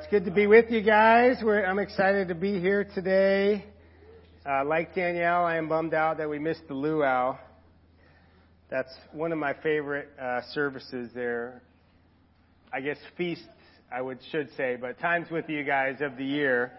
it's 0.00 0.08
good 0.10 0.24
to 0.24 0.30
be 0.30 0.46
with 0.46 0.70
you 0.70 0.80
guys. 0.80 1.36
We're, 1.42 1.62
I'm 1.62 1.78
excited 1.78 2.28
to 2.28 2.34
be 2.34 2.58
here 2.58 2.84
today. 2.94 3.66
Uh, 4.46 4.64
like 4.64 4.94
Danielle, 4.94 5.44
I 5.44 5.58
am 5.58 5.68
bummed 5.68 5.92
out 5.92 6.16
that 6.16 6.30
we 6.30 6.38
missed 6.38 6.66
the 6.68 6.74
luau. 6.74 7.36
That's 8.70 8.90
one 9.12 9.30
of 9.30 9.36
my 9.36 9.52
favorite 9.62 10.08
uh, 10.18 10.40
services 10.54 11.10
there. 11.14 11.60
I 12.72 12.80
guess 12.80 12.96
feasts, 13.18 13.44
I 13.92 14.00
would 14.00 14.20
should 14.32 14.48
say, 14.56 14.78
but 14.80 14.98
times 15.00 15.30
with 15.30 15.50
you 15.50 15.64
guys 15.64 15.96
of 16.00 16.16
the 16.16 16.24
year. 16.24 16.72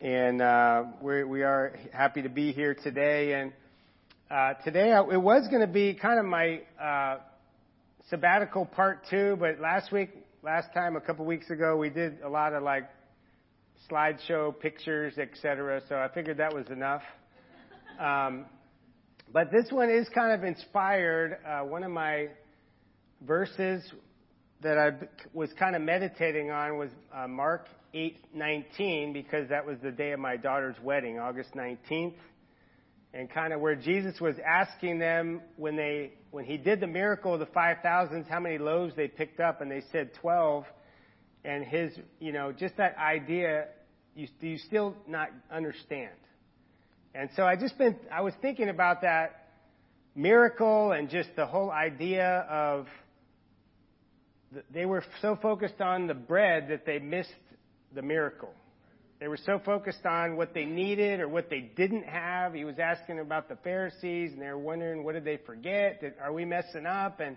And 0.00 0.42
uh, 0.42 0.86
we're, 1.00 1.24
we 1.24 1.44
are 1.44 1.72
happy 1.92 2.22
to 2.22 2.28
be 2.28 2.50
here 2.50 2.74
today. 2.74 3.34
And 3.34 3.52
uh, 4.28 4.54
today 4.64 4.90
I, 4.90 5.02
it 5.02 5.22
was 5.22 5.46
going 5.46 5.64
to 5.64 5.72
be 5.72 5.94
kind 5.94 6.18
of 6.18 6.24
my 6.24 6.62
uh, 6.82 7.18
sabbatical 8.10 8.66
part 8.66 9.02
two, 9.08 9.36
but 9.38 9.60
last 9.60 9.92
week 9.92 10.10
last 10.46 10.72
time, 10.72 10.94
a 10.94 11.00
couple 11.00 11.24
weeks 11.24 11.50
ago, 11.50 11.76
we 11.76 11.90
did 11.90 12.20
a 12.24 12.28
lot 12.28 12.52
of 12.54 12.62
like 12.62 12.84
slideshow 13.90 14.56
pictures, 14.56 15.18
etc. 15.18 15.82
So 15.88 15.96
I 15.96 16.06
figured 16.14 16.36
that 16.36 16.54
was 16.54 16.68
enough. 16.68 17.02
Um, 17.98 18.44
but 19.32 19.50
this 19.50 19.72
one 19.72 19.90
is 19.90 20.08
kind 20.14 20.32
of 20.32 20.44
inspired. 20.44 21.38
Uh, 21.44 21.64
one 21.64 21.82
of 21.82 21.90
my 21.90 22.28
verses 23.22 23.82
that 24.62 24.78
I 24.78 24.90
was 25.34 25.50
kind 25.58 25.74
of 25.74 25.82
meditating 25.82 26.52
on 26.52 26.78
was 26.78 26.90
uh, 27.12 27.26
Mark 27.26 27.66
8:19 27.92 29.12
because 29.12 29.48
that 29.48 29.66
was 29.66 29.78
the 29.82 29.90
day 29.90 30.12
of 30.12 30.20
my 30.20 30.36
daughter's 30.36 30.76
wedding, 30.80 31.18
August 31.18 31.56
19th 31.56 32.14
and 33.16 33.30
kind 33.30 33.54
of 33.54 33.60
where 33.60 33.74
Jesus 33.74 34.20
was 34.20 34.36
asking 34.46 34.98
them 34.98 35.40
when 35.56 35.74
they 35.74 36.12
when 36.30 36.44
he 36.44 36.58
did 36.58 36.80
the 36.80 36.86
miracle 36.86 37.32
of 37.32 37.40
the 37.40 37.46
5000s 37.46 38.28
how 38.28 38.40
many 38.40 38.58
loaves 38.58 38.94
they 38.94 39.08
picked 39.08 39.40
up 39.40 39.62
and 39.62 39.70
they 39.70 39.82
said 39.90 40.10
12 40.20 40.66
and 41.44 41.64
his 41.64 41.92
you 42.20 42.32
know 42.32 42.52
just 42.52 42.76
that 42.76 42.96
idea 42.98 43.68
you 44.14 44.28
do 44.40 44.46
you 44.46 44.58
still 44.58 44.94
not 45.08 45.28
understand? 45.50 46.12
And 47.14 47.30
so 47.36 47.44
I 47.44 47.56
just 47.56 47.78
been 47.78 47.96
I 48.12 48.20
was 48.20 48.34
thinking 48.42 48.68
about 48.68 49.00
that 49.00 49.48
miracle 50.14 50.92
and 50.92 51.08
just 51.08 51.30
the 51.36 51.46
whole 51.46 51.70
idea 51.70 52.46
of 52.50 52.86
they 54.72 54.84
were 54.84 55.04
so 55.22 55.38
focused 55.40 55.80
on 55.80 56.06
the 56.06 56.14
bread 56.14 56.68
that 56.68 56.84
they 56.84 56.98
missed 56.98 57.30
the 57.94 58.02
miracle 58.02 58.52
they 59.18 59.28
were 59.28 59.38
so 59.38 59.58
focused 59.64 60.04
on 60.04 60.36
what 60.36 60.52
they 60.52 60.66
needed 60.66 61.20
or 61.20 61.28
what 61.28 61.48
they 61.48 61.60
didn't 61.60 62.04
have. 62.04 62.52
He 62.52 62.64
was 62.64 62.78
asking 62.78 63.18
about 63.18 63.48
the 63.48 63.56
Pharisees, 63.56 64.32
and 64.32 64.42
they 64.42 64.46
were 64.48 64.58
wondering, 64.58 65.04
what 65.04 65.14
did 65.14 65.24
they 65.24 65.38
forget? 65.38 66.02
Are 66.20 66.32
we 66.32 66.44
messing 66.44 66.84
up? 66.84 67.20
And 67.20 67.36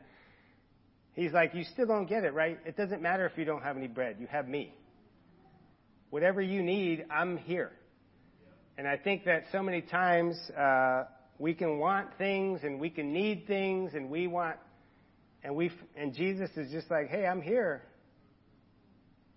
he's 1.13 1.31
like, 1.31 1.55
you 1.55 1.63
still 1.63 1.87
don't 1.87 2.07
get 2.07 2.25
it, 2.25 2.33
right? 2.33 2.59
It 2.65 2.75
doesn't 2.75 3.01
matter 3.01 3.25
if 3.25 3.37
you 3.37 3.45
don't 3.45 3.63
have 3.63 3.77
any 3.77 3.87
bread. 3.87 4.17
You 4.19 4.27
have 4.27 4.47
me. 4.47 4.73
Whatever 6.09 6.41
you 6.41 6.61
need, 6.61 7.05
I'm 7.09 7.37
here. 7.37 7.71
And 8.77 8.87
I 8.87 8.97
think 8.97 9.23
that 9.25 9.43
so 9.51 9.63
many 9.63 9.81
times 9.81 10.35
uh, 10.57 11.05
we 11.37 11.53
can 11.53 11.79
want 11.79 12.09
things 12.17 12.61
and 12.63 12.79
we 12.79 12.89
can 12.89 13.13
need 13.13 13.45
things 13.47 13.91
and 13.93 14.09
we 14.09 14.27
want, 14.27 14.57
and 15.43 15.55
we 15.55 15.71
and 15.95 16.13
Jesus 16.13 16.49
is 16.57 16.71
just 16.71 16.91
like, 16.91 17.07
hey, 17.07 17.25
I'm 17.25 17.41
here. 17.41 17.83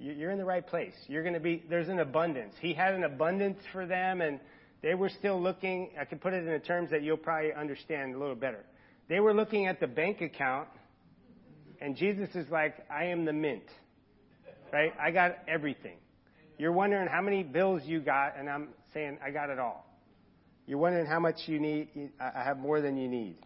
You're 0.02 0.32
in 0.32 0.38
the 0.38 0.44
right 0.44 0.66
place. 0.66 0.94
You're 1.06 1.22
going 1.22 1.34
to 1.34 1.40
be, 1.40 1.62
there's 1.70 1.88
an 1.88 2.00
abundance. 2.00 2.54
He 2.60 2.74
had 2.74 2.94
an 2.94 3.04
abundance 3.04 3.58
for 3.72 3.86
them, 3.86 4.20
and 4.20 4.40
they 4.82 4.94
were 4.94 5.08
still 5.08 5.40
looking, 5.40 5.90
I 6.00 6.04
can 6.04 6.18
put 6.18 6.32
it 6.32 6.44
in 6.44 6.52
the 6.52 6.58
terms 6.58 6.90
that 6.90 7.02
you'll 7.02 7.16
probably 7.16 7.52
understand 7.52 8.16
a 8.16 8.18
little 8.18 8.34
better. 8.34 8.64
They 9.08 9.20
were 9.20 9.32
looking 9.32 9.68
at 9.68 9.78
the 9.78 9.86
bank 9.86 10.20
account, 10.20 10.66
and 11.80 11.96
Jesus 11.96 12.28
is 12.34 12.50
like, 12.50 12.74
I 12.90 13.06
am 13.06 13.24
the 13.24 13.32
mint. 13.32 13.62
Right? 14.72 14.92
I 15.00 15.12
got 15.12 15.36
everything. 15.46 15.98
You're 16.58 16.72
wondering 16.72 17.06
how 17.06 17.20
many 17.20 17.44
bills 17.44 17.82
you 17.84 18.00
got, 18.00 18.36
and 18.36 18.50
I'm 18.50 18.70
saying, 18.92 19.18
I 19.24 19.30
got 19.30 19.50
it 19.50 19.60
all. 19.60 19.86
You're 20.66 20.78
wondering 20.78 21.06
how 21.06 21.20
much 21.20 21.36
you 21.46 21.60
need. 21.60 22.10
I 22.20 22.42
have 22.42 22.58
more 22.58 22.80
than 22.80 22.96
you 22.96 23.08
need 23.08 23.36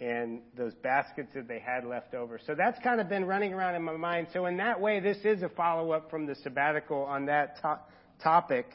and 0.00 0.40
those 0.56 0.74
baskets 0.76 1.30
that 1.34 1.48
they 1.48 1.58
had 1.58 1.84
left 1.84 2.14
over. 2.14 2.38
So 2.46 2.54
that's 2.54 2.78
kind 2.82 3.00
of 3.00 3.08
been 3.08 3.24
running 3.24 3.52
around 3.52 3.74
in 3.74 3.82
my 3.82 3.96
mind. 3.96 4.28
So 4.32 4.46
in 4.46 4.56
that 4.58 4.80
way, 4.80 5.00
this 5.00 5.18
is 5.24 5.42
a 5.42 5.48
follow 5.48 5.90
up 5.90 6.10
from 6.10 6.26
the 6.26 6.34
sabbatical 6.36 7.02
on 7.02 7.26
that 7.26 7.60
to- 7.62 7.80
topic. 8.22 8.66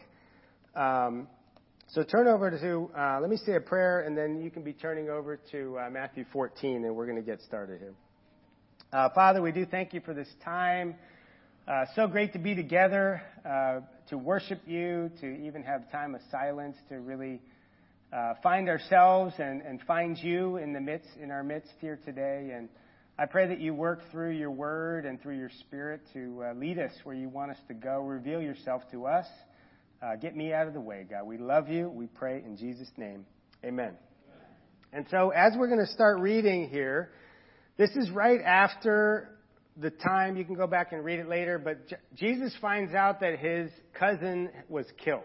Um, 0.75 1.27
so 1.87 2.03
turn 2.03 2.27
over 2.27 2.49
to, 2.49 2.89
uh, 2.97 3.19
let 3.21 3.29
me 3.29 3.37
say 3.37 3.55
a 3.55 3.61
prayer, 3.61 4.01
and 4.01 4.17
then 4.17 4.41
you 4.41 4.49
can 4.49 4.63
be 4.63 4.73
turning 4.73 5.09
over 5.09 5.39
to 5.51 5.77
uh, 5.77 5.89
Matthew 5.89 6.25
14, 6.33 6.83
and 6.83 6.95
we're 6.95 7.05
going 7.05 7.17
to 7.17 7.23
get 7.23 7.41
started 7.41 7.79
here. 7.79 7.93
Uh, 8.91 9.09
Father, 9.15 9.41
we 9.41 9.51
do 9.51 9.65
thank 9.65 9.93
you 9.93 10.01
for 10.01 10.13
this 10.13 10.27
time. 10.43 10.95
Uh, 11.67 11.85
so 11.95 12.07
great 12.07 12.33
to 12.33 12.39
be 12.39 12.55
together, 12.55 13.21
uh, 13.45 13.79
to 14.09 14.17
worship 14.17 14.59
you, 14.65 15.09
to 15.21 15.27
even 15.45 15.63
have 15.63 15.89
time 15.91 16.13
of 16.15 16.21
silence, 16.29 16.75
to 16.89 16.99
really 16.99 17.39
uh, 18.13 18.35
find 18.43 18.69
ourselves 18.69 19.33
and, 19.39 19.61
and 19.61 19.81
find 19.87 20.17
you 20.17 20.57
in 20.57 20.71
the 20.71 20.79
midst, 20.79 21.09
in 21.21 21.31
our 21.31 21.43
midst 21.43 21.71
here 21.79 21.99
today. 22.05 22.51
And 22.55 22.69
I 23.17 23.25
pray 23.25 23.47
that 23.47 23.59
you 23.59 23.73
work 23.73 24.01
through 24.11 24.31
your 24.31 24.51
word 24.51 25.05
and 25.05 25.19
through 25.21 25.37
your 25.37 25.49
spirit 25.61 26.01
to 26.13 26.43
uh, 26.43 26.53
lead 26.53 26.77
us 26.77 26.91
where 27.03 27.15
you 27.15 27.27
want 27.29 27.51
us 27.51 27.57
to 27.69 27.73
go. 27.73 28.01
Reveal 28.01 28.41
yourself 28.41 28.83
to 28.91 29.07
us. 29.07 29.25
Uh, 30.01 30.15
get 30.15 30.35
me 30.35 30.53
out 30.53 30.67
of 30.67 30.73
the 30.73 30.81
way, 30.81 31.05
God. 31.09 31.25
We 31.25 31.37
love 31.37 31.69
you. 31.69 31.89
We 31.89 32.07
pray 32.07 32.43
in 32.45 32.57
Jesus' 32.57 32.91
name. 32.97 33.25
Amen. 33.65 33.93
And 34.91 35.07
so, 35.09 35.31
as 35.31 35.53
we're 35.57 35.69
going 35.69 35.83
to 35.83 35.91
start 35.91 36.19
reading 36.19 36.69
here, 36.69 37.11
this 37.77 37.89
is 37.95 38.11
right 38.11 38.41
after 38.41 39.39
the 39.77 39.89
time. 39.89 40.37
You 40.37 40.45
can 40.45 40.53
go 40.53 40.67
back 40.67 40.91
and 40.91 41.03
read 41.03 41.17
it 41.17 41.27
later, 41.27 41.57
but 41.57 41.87
J- 41.87 41.95
Jesus 42.15 42.53
finds 42.61 42.93
out 42.93 43.21
that 43.21 43.39
his 43.39 43.71
cousin 43.97 44.49
was 44.69 44.85
killed 45.03 45.23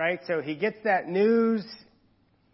right? 0.00 0.20
So 0.26 0.40
he 0.40 0.54
gets 0.54 0.78
that 0.84 1.08
news. 1.08 1.62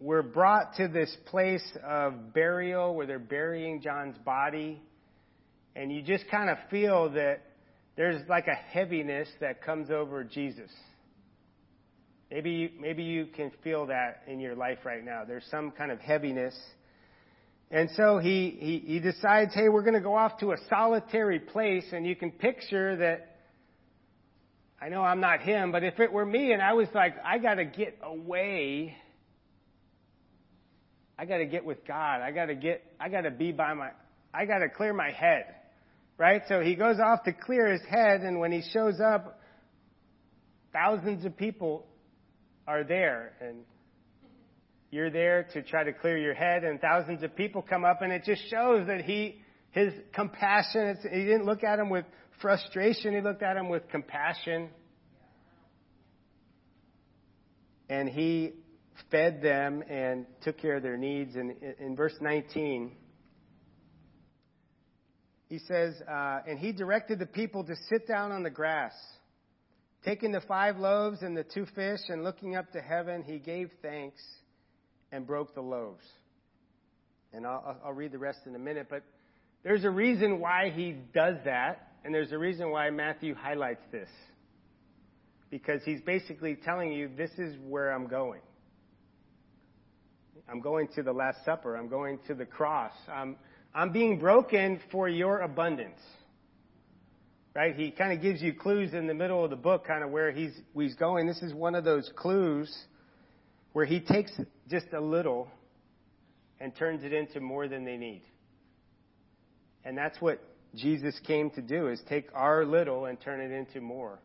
We're 0.01 0.21
brought 0.21 0.75
to 0.75 0.89
this 0.89 1.15
place 1.27 1.63
of 1.81 2.33
burial 2.33 2.93
where 2.93 3.07
they're 3.07 3.19
burying 3.19 3.81
John's 3.81 4.17
body. 4.17 4.81
And 5.73 5.89
you 5.89 6.01
just 6.01 6.25
kind 6.29 6.49
of 6.49 6.57
feel 6.69 7.11
that 7.11 7.43
there's 7.95 8.21
like 8.27 8.47
a 8.47 8.53
heaviness 8.53 9.29
that 9.39 9.63
comes 9.63 9.89
over 9.89 10.25
Jesus. 10.25 10.69
Maybe 12.29 12.49
you, 12.49 12.69
maybe 12.81 13.03
you 13.03 13.27
can 13.27 13.53
feel 13.63 13.85
that 13.85 14.23
in 14.27 14.41
your 14.41 14.55
life 14.55 14.79
right 14.83 15.05
now. 15.05 15.23
There's 15.25 15.45
some 15.49 15.71
kind 15.71 15.89
of 15.89 16.01
heaviness. 16.01 16.53
And 17.71 17.89
so 17.95 18.17
he, 18.17 18.57
he, 18.59 18.79
he 18.85 18.99
decides, 18.99 19.53
hey, 19.53 19.69
we're 19.69 19.83
going 19.83 19.93
to 19.93 20.01
go 20.01 20.15
off 20.15 20.37
to 20.39 20.51
a 20.51 20.57
solitary 20.69 21.39
place. 21.39 21.85
And 21.93 22.05
you 22.05 22.17
can 22.17 22.31
picture 22.31 22.97
that 22.97 23.36
I 24.79 24.89
know 24.89 25.01
I'm 25.01 25.19
not 25.19 25.41
him, 25.41 25.71
but 25.71 25.83
if 25.83 25.99
it 25.99 26.11
were 26.11 26.25
me 26.25 26.51
and 26.51 26.61
I 26.61 26.73
was 26.73 26.87
like, 26.93 27.15
I 27.25 27.39
got 27.39 27.55
to 27.55 27.65
get 27.65 27.97
away, 28.03 28.95
I 31.17 31.25
got 31.25 31.37
to 31.37 31.45
get 31.45 31.65
with 31.65 31.85
God. 31.87 32.21
I 32.21 32.31
got 32.31 32.45
to 32.45 32.55
get, 32.55 32.83
I 32.99 33.09
got 33.09 33.21
to 33.21 33.31
be 33.31 33.51
by 33.51 33.73
my, 33.73 33.89
I 34.33 34.45
got 34.45 34.59
to 34.59 34.69
clear 34.69 34.93
my 34.93 35.11
head. 35.11 35.45
Right? 36.19 36.41
So 36.47 36.61
he 36.61 36.75
goes 36.75 36.97
off 36.99 37.23
to 37.25 37.33
clear 37.33 37.71
his 37.71 37.81
head, 37.89 38.21
and 38.21 38.39
when 38.39 38.51
he 38.51 38.63
shows 38.73 38.99
up, 38.99 39.39
thousands 40.73 41.25
of 41.25 41.37
people 41.37 41.85
are 42.67 42.83
there, 42.83 43.33
and 43.39 43.57
you're 44.89 45.11
there 45.11 45.47
to 45.53 45.61
try 45.61 45.83
to 45.83 45.93
clear 45.93 46.17
your 46.17 46.33
head, 46.33 46.63
and 46.63 46.81
thousands 46.81 47.21
of 47.21 47.35
people 47.35 47.61
come 47.61 47.85
up, 47.85 48.01
and 48.01 48.11
it 48.11 48.23
just 48.25 48.41
shows 48.49 48.87
that 48.87 49.01
he, 49.01 49.41
his 49.71 49.93
compassion, 50.13 50.97
he 51.03 51.25
didn't 51.25 51.45
look 51.45 51.63
at 51.63 51.77
him 51.77 51.89
with 51.89 52.05
frustration, 52.41 53.13
he 53.13 53.21
looked 53.21 53.43
at 53.43 53.57
him 53.57 53.69
with 53.69 53.87
compassion. 53.89 54.69
And 57.89 58.09
he 58.09 58.53
fed 59.11 59.41
them 59.41 59.83
and 59.89 60.25
took 60.43 60.57
care 60.57 60.75
of 60.75 60.83
their 60.83 60.97
needs. 60.97 61.35
And 61.35 61.55
in 61.79 61.95
verse 61.95 62.15
19, 62.19 62.91
he 65.47 65.59
says, 65.59 65.95
uh, 66.09 66.39
And 66.47 66.59
he 66.59 66.71
directed 66.71 67.19
the 67.19 67.25
people 67.25 67.63
to 67.63 67.75
sit 67.89 68.07
down 68.07 68.31
on 68.31 68.43
the 68.43 68.49
grass. 68.49 68.93
Taking 70.03 70.31
the 70.31 70.41
five 70.41 70.77
loaves 70.77 71.21
and 71.21 71.35
the 71.35 71.43
two 71.43 71.65
fish 71.75 71.99
and 72.09 72.23
looking 72.23 72.55
up 72.55 72.71
to 72.73 72.81
heaven, 72.81 73.23
he 73.23 73.39
gave 73.39 73.71
thanks 73.81 74.21
and 75.11 75.25
broke 75.25 75.55
the 75.55 75.61
loaves. 75.61 76.05
And 77.33 77.45
I'll, 77.45 77.77
I'll 77.85 77.93
read 77.93 78.11
the 78.11 78.17
rest 78.17 78.39
in 78.45 78.55
a 78.55 78.59
minute, 78.59 78.87
but 78.89 79.03
there's 79.63 79.83
a 79.83 79.89
reason 79.89 80.39
why 80.39 80.71
he 80.73 80.95
does 81.13 81.35
that. 81.45 81.86
And 82.03 82.13
there's 82.13 82.31
a 82.31 82.37
reason 82.37 82.71
why 82.71 82.89
Matthew 82.89 83.35
highlights 83.35 83.83
this. 83.91 84.09
Because 85.49 85.81
he's 85.83 86.01
basically 86.01 86.55
telling 86.55 86.91
you, 86.91 87.09
this 87.15 87.31
is 87.37 87.55
where 87.67 87.91
I'm 87.91 88.07
going. 88.07 88.41
I'm 90.49 90.61
going 90.61 90.87
to 90.95 91.03
the 91.03 91.11
Last 91.11 91.43
Supper. 91.43 91.75
I'm 91.75 91.89
going 91.89 92.19
to 92.27 92.33
the 92.33 92.45
cross. 92.45 92.93
I'm, 93.11 93.35
I'm 93.73 93.91
being 93.91 94.19
broken 94.19 94.79
for 94.91 95.09
your 95.09 95.39
abundance. 95.39 95.99
Right? 97.53 97.75
He 97.75 97.91
kind 97.91 98.13
of 98.13 98.21
gives 98.21 98.41
you 98.41 98.53
clues 98.53 98.93
in 98.93 99.07
the 99.07 99.13
middle 99.13 99.43
of 99.43 99.49
the 99.49 99.55
book, 99.55 99.85
kind 99.85 100.03
of 100.03 100.11
where 100.11 100.31
he's, 100.31 100.53
he's 100.75 100.95
going. 100.95 101.27
This 101.27 101.41
is 101.41 101.53
one 101.53 101.75
of 101.75 101.83
those 101.83 102.09
clues 102.15 102.73
where 103.73 103.85
he 103.85 103.99
takes 103.99 104.31
just 104.69 104.87
a 104.93 105.01
little 105.01 105.49
and 106.59 106.75
turns 106.75 107.03
it 107.03 107.13
into 107.13 107.39
more 107.39 107.67
than 107.67 107.83
they 107.83 107.97
need. 107.97 108.21
And 109.83 109.97
that's 109.97 110.19
what 110.21 110.41
Jesus 110.75 111.19
came 111.25 111.49
to 111.51 111.61
do 111.61 111.87
is 111.87 111.99
take 112.07 112.27
our 112.33 112.65
little 112.65 113.05
and 113.05 113.19
turn 113.19 113.39
it 113.39 113.51
into 113.51 113.81
more 113.81 114.19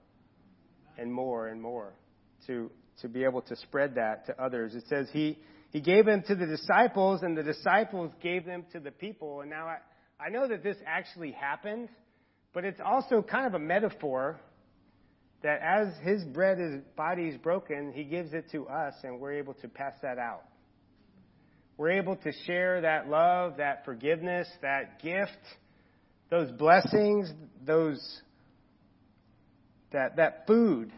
and 0.98 1.12
more 1.12 1.48
and 1.48 1.60
more 1.60 1.92
to 2.46 2.70
to 3.00 3.08
be 3.08 3.24
able 3.24 3.42
to 3.42 3.56
spread 3.56 3.94
that 3.94 4.26
to 4.26 4.42
others. 4.42 4.74
It 4.74 4.84
says 4.88 5.08
he 5.12 5.38
he 5.70 5.80
gave 5.80 6.04
them 6.04 6.22
to 6.26 6.34
the 6.34 6.46
disciples 6.46 7.22
and 7.22 7.36
the 7.36 7.42
disciples 7.42 8.12
gave 8.22 8.44
them 8.44 8.64
to 8.72 8.80
the 8.80 8.90
people. 8.90 9.40
And 9.40 9.50
now 9.50 9.66
I, 9.66 9.78
I 10.24 10.28
know 10.28 10.46
that 10.46 10.62
this 10.62 10.76
actually 10.86 11.32
happened, 11.32 11.88
but 12.52 12.64
it's 12.64 12.80
also 12.84 13.22
kind 13.22 13.46
of 13.46 13.54
a 13.54 13.58
metaphor 13.58 14.38
that 15.42 15.60
as 15.62 15.88
his 16.02 16.22
bread 16.24 16.58
is 16.60 16.82
body 16.94 17.24
is 17.24 17.36
broken, 17.38 17.92
he 17.92 18.04
gives 18.04 18.34
it 18.34 18.50
to 18.52 18.68
us 18.68 18.94
and 19.02 19.18
we're 19.18 19.32
able 19.32 19.54
to 19.54 19.68
pass 19.68 19.94
that 20.02 20.18
out. 20.18 20.42
We're 21.78 21.92
able 21.92 22.16
to 22.16 22.32
share 22.46 22.82
that 22.82 23.08
love, 23.08 23.56
that 23.56 23.84
forgiveness, 23.86 24.46
that 24.60 25.02
gift, 25.02 25.30
those 26.32 26.50
blessings, 26.50 27.30
those 27.66 28.22
that 29.92 30.16
that 30.16 30.46
food 30.46 30.90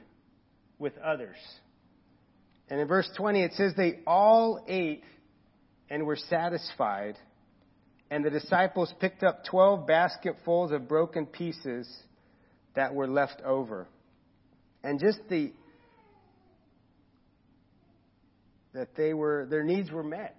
with 0.78 0.96
others. 0.98 1.36
And 2.70 2.80
in 2.80 2.86
verse 2.86 3.10
20 3.16 3.42
it 3.42 3.52
says 3.54 3.72
they 3.76 3.98
all 4.06 4.64
ate 4.68 5.02
and 5.90 6.06
were 6.06 6.14
satisfied. 6.14 7.16
And 8.12 8.24
the 8.24 8.30
disciples 8.30 8.94
picked 9.00 9.24
up 9.24 9.44
12 9.50 9.88
basketfuls 9.88 10.70
of 10.70 10.86
broken 10.86 11.26
pieces 11.26 11.92
that 12.76 12.94
were 12.94 13.08
left 13.08 13.42
over 13.44 13.88
and 14.84 15.00
just 15.00 15.18
the 15.28 15.52
that 18.72 18.94
they 18.94 19.14
were 19.14 19.48
their 19.50 19.64
needs 19.64 19.90
were 19.90 20.04
met. 20.04 20.36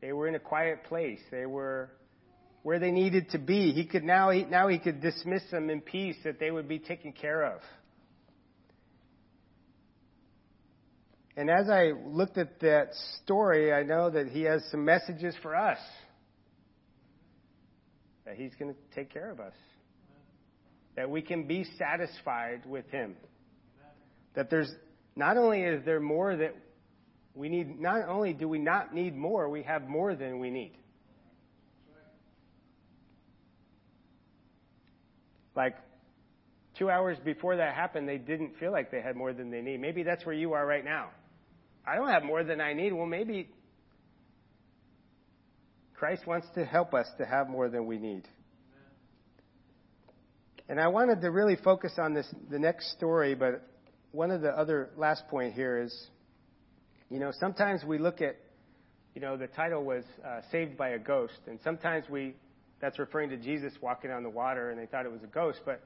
They 0.00 0.12
were 0.12 0.28
in 0.28 0.36
a 0.36 0.40
quiet 0.40 0.84
place. 0.84 1.18
They 1.32 1.46
were 1.46 1.90
where 2.64 2.80
they 2.80 2.90
needed 2.90 3.30
to 3.30 3.38
be. 3.38 3.70
He 3.70 3.86
could 3.86 4.02
now 4.02 4.30
he, 4.30 4.44
now 4.44 4.66
he 4.66 4.80
could 4.80 5.00
dismiss 5.00 5.42
them 5.52 5.70
in 5.70 5.80
peace 5.80 6.16
that 6.24 6.40
they 6.40 6.50
would 6.50 6.66
be 6.66 6.80
taken 6.80 7.12
care 7.12 7.44
of. 7.44 7.60
And 11.36 11.48
as 11.48 11.68
I 11.68 11.92
looked 12.06 12.38
at 12.38 12.58
that 12.60 12.88
story, 13.22 13.72
I 13.72 13.84
know 13.84 14.10
that 14.10 14.28
he 14.28 14.42
has 14.42 14.64
some 14.72 14.84
messages 14.84 15.36
for 15.42 15.54
us. 15.54 15.78
That 18.24 18.34
he's 18.34 18.52
going 18.58 18.74
to 18.74 18.80
take 18.96 19.12
care 19.12 19.30
of 19.30 19.38
us 19.38 19.54
that 20.96 21.10
we 21.10 21.22
can 21.22 21.46
be 21.46 21.64
satisfied 21.78 22.62
with 22.66 22.88
Him. 22.90 23.16
That 24.34 24.50
there's 24.50 24.72
not 25.16 25.36
only 25.36 25.62
is 25.62 25.84
there 25.84 26.00
more 26.00 26.36
that 26.36 26.54
we 27.34 27.48
need, 27.48 27.80
not 27.80 28.08
only 28.08 28.32
do 28.32 28.48
we 28.48 28.58
not 28.58 28.94
need 28.94 29.16
more, 29.16 29.48
we 29.48 29.62
have 29.62 29.88
more 29.88 30.14
than 30.14 30.38
we 30.38 30.50
need. 30.50 30.76
Like 35.56 35.76
two 36.78 36.90
hours 36.90 37.18
before 37.24 37.56
that 37.56 37.74
happened, 37.74 38.08
they 38.08 38.18
didn't 38.18 38.58
feel 38.58 38.72
like 38.72 38.90
they 38.90 39.00
had 39.00 39.16
more 39.16 39.32
than 39.32 39.50
they 39.50 39.60
need. 39.60 39.80
Maybe 39.80 40.02
that's 40.02 40.24
where 40.26 40.34
you 40.34 40.52
are 40.54 40.66
right 40.66 40.84
now. 40.84 41.10
I 41.86 41.96
don't 41.96 42.08
have 42.08 42.24
more 42.24 42.42
than 42.44 42.60
I 42.60 42.72
need. 42.72 42.92
Well, 42.92 43.06
maybe 43.06 43.48
Christ 45.94 46.26
wants 46.26 46.46
to 46.54 46.64
help 46.64 46.94
us 46.94 47.06
to 47.18 47.26
have 47.26 47.48
more 47.48 47.68
than 47.68 47.86
we 47.86 47.98
need. 47.98 48.24
And 50.68 50.80
I 50.80 50.88
wanted 50.88 51.20
to 51.20 51.30
really 51.30 51.56
focus 51.56 51.92
on 51.98 52.14
this, 52.14 52.26
the 52.50 52.58
next 52.58 52.92
story, 52.92 53.34
but 53.34 53.66
one 54.12 54.30
of 54.30 54.40
the 54.40 54.48
other 54.48 54.90
last 54.96 55.28
point 55.28 55.52
here 55.52 55.82
is, 55.82 55.94
you 57.10 57.18
know, 57.18 57.32
sometimes 57.38 57.84
we 57.84 57.98
look 57.98 58.22
at, 58.22 58.36
you 59.14 59.20
know, 59.20 59.36
the 59.36 59.46
title 59.46 59.84
was 59.84 60.04
uh, 60.26 60.40
Saved 60.50 60.78
by 60.78 60.90
a 60.90 60.98
Ghost, 60.98 61.38
and 61.46 61.58
sometimes 61.62 62.06
we, 62.08 62.34
that's 62.84 62.98
referring 62.98 63.30
to 63.30 63.38
Jesus 63.38 63.72
walking 63.80 64.10
on 64.10 64.22
the 64.22 64.28
water 64.28 64.68
and 64.68 64.78
they 64.78 64.84
thought 64.84 65.06
it 65.06 65.10
was 65.10 65.22
a 65.22 65.28
ghost, 65.28 65.58
but 65.64 65.80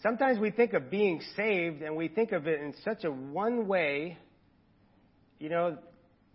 sometimes 0.00 0.38
we 0.38 0.52
think 0.52 0.74
of 0.74 0.88
being 0.92 1.20
saved 1.34 1.82
and 1.82 1.96
we 1.96 2.06
think 2.06 2.30
of 2.30 2.46
it 2.46 2.60
in 2.60 2.72
such 2.84 3.02
a 3.02 3.10
one 3.10 3.66
way, 3.66 4.16
you 5.40 5.48
know, 5.48 5.76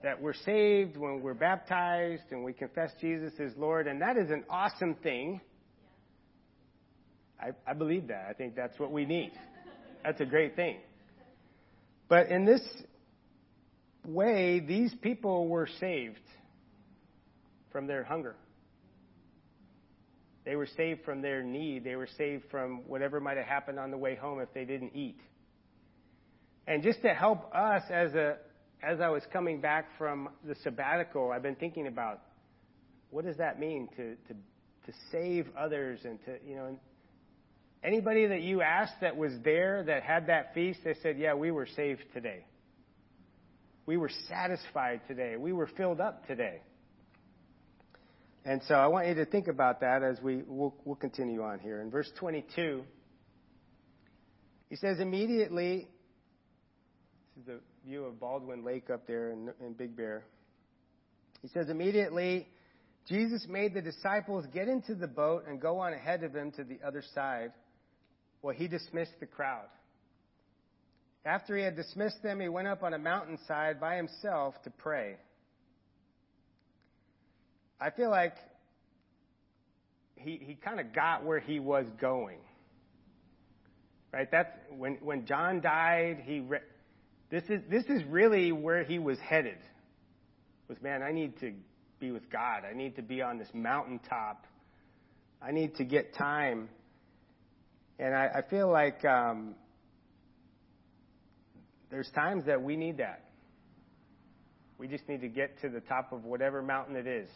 that 0.03 0.21
we're 0.21 0.33
saved 0.33 0.97
when 0.97 1.21
we're 1.21 1.33
baptized 1.33 2.23
and 2.31 2.43
we 2.43 2.51
confess 2.51 2.91
Jesus 2.99 3.31
as 3.39 3.53
Lord, 3.55 3.87
and 3.87 4.01
that 4.01 4.17
is 4.17 4.29
an 4.31 4.43
awesome 4.49 4.95
thing. 4.95 5.39
I, 7.39 7.51
I 7.65 7.73
believe 7.73 8.09
that. 8.09 8.25
I 8.29 8.33
think 8.33 8.53
that's 8.53 8.77
what 8.77 8.91
we 8.91 9.05
need. 9.05 9.31
That's 10.03 10.19
a 10.19 10.25
great 10.25 10.57
thing. 10.57 10.75
But 12.09 12.27
in 12.27 12.43
this 12.43 12.61
way, 14.05 14.59
these 14.59 14.93
people 15.01 15.47
were 15.47 15.69
saved 15.79 16.19
from 17.71 17.87
their 17.87 18.03
hunger. 18.03 18.35
They 20.43 20.55
were 20.55 20.67
saved 20.77 21.03
from 21.03 21.21
their 21.21 21.43
need. 21.43 21.83
They 21.83 21.95
were 21.95 22.09
saved 22.17 22.45
from 22.49 22.83
whatever 22.87 23.19
might 23.19 23.37
have 23.37 23.45
happened 23.45 23.79
on 23.79 23.91
the 23.91 23.97
way 23.97 24.15
home 24.15 24.39
if 24.39 24.53
they 24.53 24.65
didn't 24.65 24.95
eat. 24.95 25.19
And 26.67 26.83
just 26.83 27.01
to 27.03 27.09
help 27.09 27.53
us 27.53 27.83
as 27.89 28.13
a 28.13 28.37
as 28.83 28.99
I 28.99 29.09
was 29.09 29.21
coming 29.31 29.61
back 29.61 29.89
from 29.99 30.29
the 30.43 30.55
sabbatical, 30.63 31.31
I've 31.31 31.43
been 31.43 31.55
thinking 31.55 31.85
about 31.85 32.21
what 33.11 33.25
does 33.25 33.37
that 33.37 33.59
mean 33.59 33.87
to 33.97 34.15
to 34.15 34.33
to 34.33 34.97
save 35.11 35.47
others 35.57 35.99
and 36.03 36.19
to 36.25 36.37
you 36.47 36.55
know 36.55 36.79
Anybody 37.83 38.27
that 38.27 38.41
you 38.41 38.61
asked 38.61 39.01
that 39.01 39.17
was 39.17 39.33
there 39.43 39.83
that 39.83 40.03
had 40.03 40.27
that 40.27 40.53
feast, 40.53 40.81
they 40.83 40.93
said, 41.01 41.17
Yeah, 41.17 41.33
we 41.33 41.49
were 41.49 41.67
saved 41.75 42.03
today. 42.13 42.45
We 43.87 43.97
were 43.97 44.11
satisfied 44.29 45.01
today. 45.07 45.35
We 45.35 45.51
were 45.51 45.67
filled 45.75 45.99
up 45.99 46.27
today. 46.27 46.61
And 48.43 48.61
so 48.67 48.75
I 48.75 48.87
want 48.87 49.07
you 49.07 49.15
to 49.15 49.25
think 49.25 49.47
about 49.47 49.81
that 49.81 50.01
as 50.03 50.19
we 50.21 50.41
we'll, 50.47 50.73
we'll 50.83 50.95
continue 50.95 51.43
on 51.43 51.59
here. 51.59 51.79
In 51.81 51.91
verse 51.91 52.11
22, 52.17 52.83
he 54.69 54.75
says, 54.75 54.99
Immediately, 54.99 55.87
this 57.35 57.43
is 57.43 57.49
a 57.61 57.87
view 57.87 58.05
of 58.05 58.19
Baldwin 58.19 58.63
Lake 58.65 58.89
up 58.89 59.05
there 59.05 59.31
in, 59.31 59.51
in 59.65 59.73
Big 59.73 59.95
Bear. 59.95 60.23
He 61.41 61.49
says, 61.49 61.69
Immediately, 61.69 62.47
Jesus 63.07 63.45
made 63.47 63.73
the 63.73 63.81
disciples 63.81 64.45
get 64.53 64.67
into 64.67 64.95
the 64.95 65.07
boat 65.07 65.45
and 65.47 65.61
go 65.61 65.79
on 65.79 65.93
ahead 65.93 66.23
of 66.23 66.35
him 66.35 66.51
to 66.53 66.63
the 66.63 66.79
other 66.85 67.03
side 67.13 67.51
well, 68.41 68.55
he 68.55 68.67
dismissed 68.67 69.19
the 69.19 69.27
crowd. 69.27 69.67
After 71.25 71.55
he 71.55 71.63
had 71.63 71.75
dismissed 71.75 72.23
them, 72.23 72.39
he 72.39 72.49
went 72.49 72.67
up 72.67 72.81
on 72.81 72.93
a 72.93 72.97
mountainside 72.97 73.79
by 73.79 73.95
himself 73.95 74.55
to 74.63 74.71
pray. 74.71 75.17
I 77.81 77.89
feel 77.89 78.09
like 78.09 78.35
he, 80.15 80.39
he 80.41 80.55
kind 80.55 80.79
of 80.79 80.93
got 80.93 81.25
where 81.25 81.39
he 81.39 81.59
was 81.59 81.85
going. 81.99 82.37
Right? 84.13 84.29
That's 84.29 84.51
when, 84.77 84.97
when 85.01 85.25
John 85.25 85.61
died, 85.61 86.21
he 86.23 86.41
re- 86.41 86.59
this 87.29 87.43
is 87.49 87.61
this 87.69 87.85
is 87.85 88.03
really 88.05 88.51
where 88.51 88.83
he 88.83 88.99
was 88.99 89.17
headed. 89.19 89.57
Was 90.67 90.81
man, 90.81 91.01
I 91.01 91.11
need 91.11 91.39
to 91.39 91.53
be 91.99 92.11
with 92.11 92.29
God. 92.29 92.63
I 92.69 92.73
need 92.75 92.97
to 92.97 93.01
be 93.01 93.21
on 93.21 93.37
this 93.37 93.47
mountaintop. 93.53 94.45
I 95.41 95.51
need 95.51 95.75
to 95.75 95.83
get 95.83 96.13
time 96.13 96.69
and 98.01 98.15
I, 98.15 98.31
I 98.37 98.41
feel 98.49 98.67
like 98.67 99.05
um, 99.05 99.53
there's 101.91 102.09
times 102.15 102.45
that 102.47 102.63
we 102.63 102.75
need 102.75 102.97
that. 102.97 103.25
We 104.79 104.87
just 104.87 105.07
need 105.07 105.21
to 105.21 105.27
get 105.27 105.61
to 105.61 105.69
the 105.69 105.81
top 105.81 106.11
of 106.11 106.25
whatever 106.25 106.63
mountain 106.63 106.95
it 106.95 107.05
is. 107.05 107.29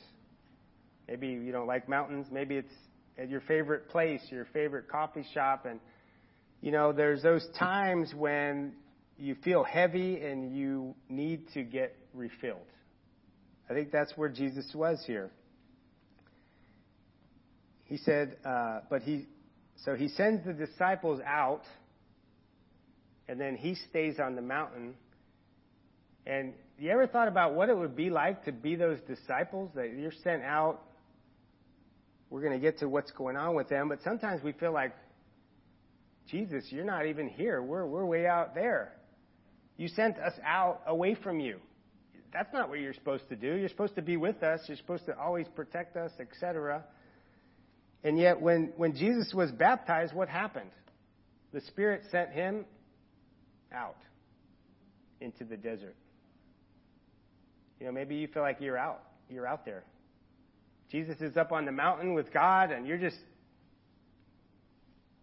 Maybe 1.08 1.28
you 1.28 1.52
don't 1.52 1.68
like 1.68 1.88
mountains. 1.88 2.28
Maybe 2.32 2.56
it's 2.56 2.74
at 3.18 3.30
your 3.30 3.42
favorite 3.42 3.90
place, 3.90 4.22
your 4.30 4.46
favorite 4.54 4.88
coffee 4.90 5.26
shop. 5.34 5.66
And, 5.66 5.80
you 6.62 6.72
know, 6.72 6.92
there's 6.92 7.22
those 7.22 7.48
times 7.58 8.14
when 8.16 8.74
you 9.18 9.36
feel 9.44 9.64
heavy 9.64 10.22
and 10.22 10.56
you 10.56 10.96
need 11.10 11.48
to 11.54 11.64
get 11.64 11.96
refilled. 12.14 12.68
I 13.70 13.74
think 13.74 13.92
that's 13.92 14.12
where 14.16 14.30
Jesus 14.30 14.70
was 14.74 15.04
here. 15.08 15.32
He 17.86 17.98
said, 17.98 18.38
uh, 18.44 18.82
but 18.90 19.04
he, 19.04 19.28
so 19.84 19.96
he 19.96 20.08
sends 20.10 20.46
the 20.46 20.54
disciples 20.54 21.20
out, 21.26 21.62
and 23.28 23.40
then 23.40 23.56
he 23.56 23.76
stays 23.90 24.20
on 24.20 24.36
the 24.36 24.42
mountain. 24.42 24.96
And 26.26 26.54
you 26.80 26.90
ever 26.90 27.08
thought 27.08 27.28
about 27.28 27.54
what 27.54 27.70
it 27.70 27.78
would 27.78 27.96
be 27.96 28.10
like 28.10 28.46
to 28.46 28.52
be 28.52 28.76
those 28.76 29.00
disciples 29.08 29.70
that 29.76 29.94
you're 29.98 30.12
sent 30.24 30.42
out? 30.44 30.82
We're 32.36 32.42
going 32.42 32.52
to 32.52 32.60
get 32.60 32.80
to 32.80 32.90
what's 32.90 33.12
going 33.12 33.38
on 33.38 33.56
with 33.56 33.70
them, 33.70 33.88
but 33.88 34.04
sometimes 34.04 34.44
we 34.44 34.52
feel 34.52 34.74
like, 34.74 34.94
Jesus, 36.30 36.66
you're 36.68 36.84
not 36.84 37.06
even 37.06 37.30
here. 37.30 37.64
We're, 37.64 37.86
we're 37.86 38.06
way 38.06 38.28
out 38.28 38.54
there. 38.54 38.92
You 39.78 39.88
sent 39.88 40.18
us 40.18 40.34
out 40.46 40.82
away 40.86 41.16
from 41.16 41.40
you. 41.40 41.60
That's 42.34 42.52
not 42.52 42.68
what 42.68 42.80
you're 42.80 42.94
supposed 42.94 43.30
to 43.30 43.38
do. 43.38 43.56
You're 43.56 43.70
supposed 43.70 43.96
to 43.96 44.02
be 44.02 44.18
with 44.18 44.44
us. 44.44 44.60
You're 44.68 44.76
supposed 44.76 45.06
to 45.06 45.18
always 45.18 45.48
protect 45.56 45.96
us, 45.96 46.12
etc. 46.20 46.84
And 48.04 48.20
yet, 48.20 48.42
when, 48.42 48.74
when 48.76 48.98
Jesus 48.98 49.34
was 49.34 49.50
baptized, 49.52 50.14
what 50.14 50.28
happened? 50.28 50.72
The 51.54 51.62
Spirit 51.62 52.02
sent 52.12 52.32
him 52.32 52.66
out 53.74 53.96
into 55.22 55.46
the 55.46 55.56
desert. 55.56 55.96
You 57.80 57.86
know, 57.86 57.94
maybe 57.94 58.16
you 58.16 58.28
feel 58.28 58.44
like 58.44 58.58
you're 58.60 58.78
out. 58.78 59.04
You're 59.30 59.48
out 59.48 59.64
there. 59.64 59.86
Jesus 60.92 61.20
is 61.20 61.36
up 61.38 61.52
on 61.52 61.66
the 61.66 61.72
mountain 61.72 62.14
with 62.14 62.32
God, 62.34 62.72
and 62.72 62.88
you're 62.88 62.98
just 62.98 63.18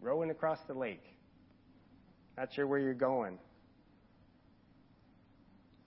rowing 0.00 0.30
across 0.30 0.58
the 0.66 0.74
lake. 0.74 1.04
Not 2.36 2.48
sure 2.54 2.66
where 2.66 2.78
you're 2.78 2.94
going. 2.94 3.38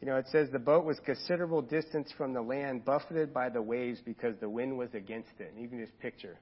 You 0.01 0.07
know, 0.07 0.17
it 0.17 0.27
says 0.31 0.49
the 0.51 0.59
boat 0.59 0.85
was 0.85 0.99
considerable 1.05 1.61
distance 1.61 2.11
from 2.17 2.33
the 2.33 2.41
land, 2.41 2.85
buffeted 2.85 3.33
by 3.33 3.49
the 3.49 3.61
waves 3.61 3.99
because 4.05 4.35
the 4.39 4.49
wind 4.49 4.77
was 4.77 4.89
against 4.93 5.31
it. 5.39 5.51
And 5.53 5.61
you 5.61 5.67
can 5.67 5.79
just 5.79 5.97
picture. 5.99 6.37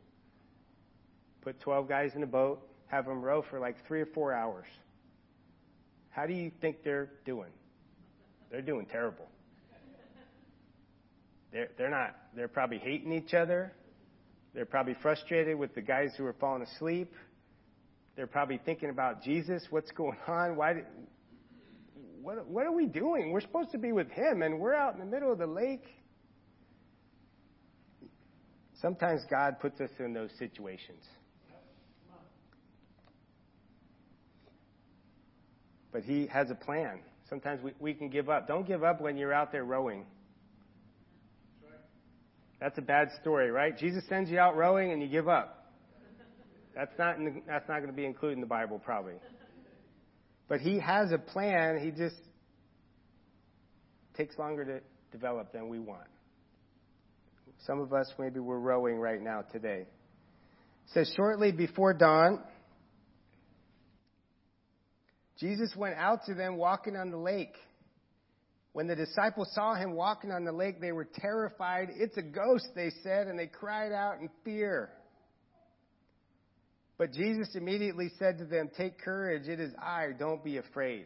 Put 1.41 1.59
12 1.61 1.87
guys 1.87 2.11
in 2.15 2.23
a 2.23 2.27
boat, 2.27 2.61
have 2.87 3.05
them 3.05 3.21
row 3.21 3.43
for 3.49 3.59
like 3.59 3.77
three 3.87 4.01
or 4.01 4.05
four 4.07 4.33
hours. 4.33 4.65
How 6.09 6.25
do 6.27 6.33
you 6.33 6.51
think 6.61 6.83
they're 6.83 7.09
doing? 7.25 7.51
They're 8.51 8.61
doing 8.61 8.85
terrible. 8.85 9.27
They're, 11.53 11.69
they're 11.77 11.89
not, 11.91 12.15
they're 12.35 12.47
probably 12.47 12.79
hating 12.79 13.13
each 13.13 13.35
other. 13.35 13.71
They're 14.55 14.65
probably 14.65 14.95
frustrated 15.01 15.57
with 15.57 15.73
the 15.75 15.81
guys 15.81 16.09
who 16.17 16.25
are 16.25 16.33
falling 16.33 16.63
asleep. 16.63 17.13
They're 18.15 18.27
probably 18.27 18.59
thinking 18.65 18.89
about 18.89 19.23
Jesus. 19.23 19.63
What's 19.69 19.91
going 19.91 20.17
on? 20.27 20.55
Why 20.55 20.73
did, 20.73 20.85
what, 22.21 22.47
what 22.47 22.65
are 22.65 22.71
we 22.71 22.87
doing? 22.87 23.31
We're 23.31 23.41
supposed 23.41 23.71
to 23.71 23.77
be 23.77 23.91
with 23.91 24.09
Him, 24.09 24.41
and 24.41 24.59
we're 24.59 24.73
out 24.73 24.93
in 24.93 24.99
the 24.99 25.05
middle 25.05 25.31
of 25.31 25.37
the 25.37 25.47
lake. 25.47 25.85
Sometimes 28.81 29.21
God 29.29 29.59
puts 29.59 29.79
us 29.79 29.89
in 29.99 30.13
those 30.13 30.31
situations. 30.39 31.03
But 35.91 36.03
He 36.03 36.27
has 36.27 36.49
a 36.49 36.55
plan. 36.55 36.99
Sometimes 37.29 37.63
we, 37.63 37.73
we 37.79 37.93
can 37.93 38.09
give 38.09 38.29
up. 38.29 38.47
Don't 38.47 38.67
give 38.67 38.83
up 38.83 39.01
when 39.01 39.17
you're 39.17 39.33
out 39.33 39.51
there 39.51 39.63
rowing. 39.63 40.05
That's 42.63 42.77
a 42.77 42.81
bad 42.81 43.09
story, 43.19 43.51
right? 43.51 43.77
Jesus 43.77 44.05
sends 44.07 44.29
you 44.29 44.39
out 44.39 44.55
rowing 44.55 44.93
and 44.93 45.01
you 45.01 45.09
give 45.09 45.27
up. 45.27 45.67
That's 46.73 46.97
not 46.97 47.17
the, 47.17 47.41
that's 47.45 47.67
not 47.67 47.79
going 47.79 47.89
to 47.89 47.95
be 47.95 48.05
included 48.05 48.35
in 48.35 48.39
the 48.39 48.47
Bible, 48.47 48.79
probably. 48.79 49.15
But 50.47 50.61
he 50.61 50.79
has 50.79 51.11
a 51.11 51.17
plan. 51.17 51.81
He 51.83 51.91
just 51.91 52.15
takes 54.15 54.37
longer 54.37 54.63
to 54.63 54.79
develop 55.11 55.51
than 55.51 55.67
we 55.67 55.77
want. 55.77 56.07
Some 57.67 57.81
of 57.81 57.91
us 57.91 58.09
maybe 58.17 58.39
we're 58.39 58.59
rowing 58.59 58.95
right 58.95 59.21
now 59.21 59.41
today. 59.51 59.81
It 59.81 60.93
says 60.93 61.11
shortly 61.17 61.51
before 61.51 61.93
dawn, 61.93 62.39
Jesus 65.37 65.75
went 65.75 65.95
out 65.97 66.27
to 66.27 66.33
them 66.33 66.55
walking 66.55 66.95
on 66.95 67.11
the 67.11 67.17
lake. 67.17 67.55
When 68.73 68.87
the 68.87 68.95
disciples 68.95 69.49
saw 69.53 69.75
him 69.75 69.93
walking 69.93 70.31
on 70.31 70.45
the 70.45 70.51
lake, 70.51 70.81
they 70.81 70.91
were 70.91 71.07
terrified. 71.15 71.89
It's 71.95 72.17
a 72.17 72.23
ghost, 72.23 72.67
they 72.75 72.91
said, 73.03 73.27
and 73.27 73.37
they 73.37 73.45
cried 73.45 73.91
out 73.91 74.19
in 74.19 74.29
fear. 74.43 74.89
But 76.97 77.11
Jesus 77.11 77.49
immediately 77.55 78.11
said 78.17 78.39
to 78.39 78.45
them, 78.45 78.71
Take 78.75 78.99
courage, 78.99 79.47
it 79.47 79.59
is 79.59 79.71
I, 79.79 80.07
don't 80.17 80.43
be 80.43 80.57
afraid. 80.57 81.05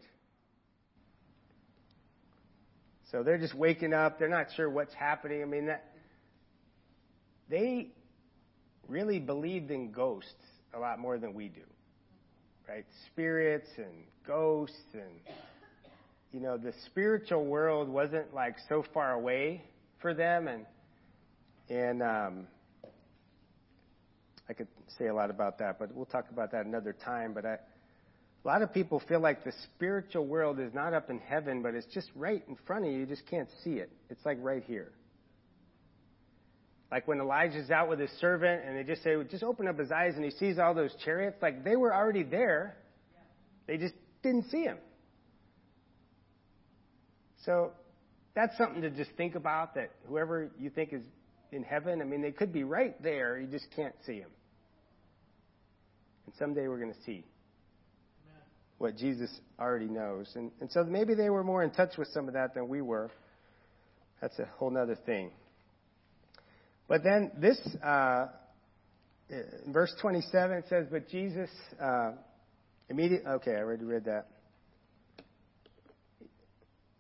So 3.12 3.24
they're 3.24 3.38
just 3.38 3.56
waking 3.56 3.94
up, 3.94 4.18
they're 4.18 4.30
not 4.30 4.48
sure 4.56 4.70
what's 4.70 4.94
happening. 4.94 5.42
I 5.42 5.46
mean, 5.46 5.68
that, 5.68 5.84
they 7.50 7.90
really 8.88 9.20
believed 9.20 9.72
in 9.72 9.92
ghosts 9.92 10.32
a 10.74 10.80
lot 10.80 11.00
more 11.00 11.18
than 11.18 11.34
we 11.34 11.50
do. 11.50 11.62
Right? 12.68 12.86
Spirits 13.12 13.70
and 13.78 14.04
ghosts 14.26 14.76
and 14.94 15.36
you 16.32 16.40
know, 16.40 16.58
the 16.58 16.74
spiritual 16.86 17.46
world 17.46 17.88
wasn't 17.88 18.34
like 18.34 18.56
so 18.68 18.84
far 18.94 19.14
away 19.14 19.64
for 20.02 20.14
them, 20.14 20.48
and 20.48 20.66
and 21.70 22.02
um, 22.02 22.48
I 24.50 24.54
could 24.54 24.68
say 24.98 25.08
a 25.08 25.14
lot 25.14 25.30
about 25.30 25.60
that, 25.60 25.80
but 25.80 25.94
we'll 25.94 26.06
talk 26.06 26.30
about 26.32 26.52
that 26.52 26.66
another 26.66 26.94
time. 26.94 27.34
But 27.34 27.46
I, 27.46 27.54
a 27.54 28.48
lot 28.48 28.62
of 28.62 28.74
people 28.74 29.02
feel 29.08 29.20
like 29.20 29.44
the 29.44 29.54
spiritual 29.76 30.26
world 30.26 30.60
is 30.60 30.74
not 30.74 30.94
up 30.94 31.10
in 31.10 31.20
heaven, 31.20 31.62
but 31.62 31.76
it's 31.76 31.88
just 31.94 32.10
right 32.16 32.44
in 32.48 32.58
front 32.66 32.86
of 32.86 32.92
you. 32.92 33.00
You 33.00 33.06
just 33.06 33.26
can't 33.28 33.50
see 33.64 33.76
it. 33.76 33.90
It's 34.10 34.26
like 34.26 34.38
right 34.42 34.64
here. 34.64 34.92
Like 36.92 37.08
when 37.08 37.20
Elijah's 37.20 37.70
out 37.70 37.90
with 37.90 38.00
his 38.00 38.12
servant, 38.22 38.64
and 38.66 38.78
they 38.78 38.84
just 38.84 39.04
say, 39.04 39.16
just 39.30 39.44
open 39.44 39.68
up 39.68 39.78
his 39.78 39.92
eyes, 39.92 40.14
and 40.16 40.24
he 40.24 40.32
sees 40.32 40.58
all 40.58 40.74
those 40.74 40.96
chariots. 41.04 41.38
Like 41.42 41.64
they 41.66 41.76
were 41.76 41.94
already 41.94 42.24
there, 42.24 42.78
they 43.66 43.78
just 43.78 43.94
didn't 44.24 44.50
see 44.50 44.64
him. 44.64 44.78
So 47.48 47.72
that's 48.36 48.56
something 48.58 48.82
to 48.82 48.90
just 48.90 49.12
think 49.16 49.36
about 49.36 49.74
that 49.76 49.92
whoever 50.06 50.52
you 50.60 50.70
think 50.70 50.92
is 50.92 51.02
in 51.54 51.64
heaven, 51.64 52.02
I 52.02 52.04
mean, 52.04 52.22
they 52.22 52.34
could 52.34 52.52
be 52.52 52.66
right 52.66 53.02
there. 53.02 53.40
You 53.40 53.48
just 53.48 53.68
can't 53.74 53.96
see 54.06 54.20
them. 54.20 54.30
And 56.26 56.36
someday 56.38 56.68
we're 56.68 56.78
going 56.78 56.94
to 56.94 57.02
see 57.06 57.24
what 58.80 58.98
Jesus 58.98 59.32
already 59.58 59.88
knows. 59.88 60.30
And, 60.36 60.52
and 60.60 60.70
so 60.70 60.84
maybe 60.84 61.16
they 61.16 61.30
were 61.30 61.44
more 61.44 61.64
in 61.64 61.72
touch 61.72 61.98
with 61.98 62.10
some 62.10 62.28
of 62.28 62.34
that 62.34 62.54
than 62.54 62.68
we 62.68 62.82
were. 62.82 63.10
That's 64.22 64.38
a 64.40 64.46
whole 64.58 64.78
other 64.78 64.98
thing. 65.06 65.32
But 66.90 67.02
then 67.06 67.32
this, 67.40 67.58
uh, 67.82 68.26
verse 69.68 69.96
27, 70.02 70.58
it 70.58 70.66
says, 70.68 70.88
But 70.92 71.08
Jesus 71.08 71.50
uh, 71.82 72.12
immediately, 72.90 73.26
okay, 73.26 73.52
I 73.52 73.60
already 73.60 73.86
read 73.86 74.04
that. 74.04 74.28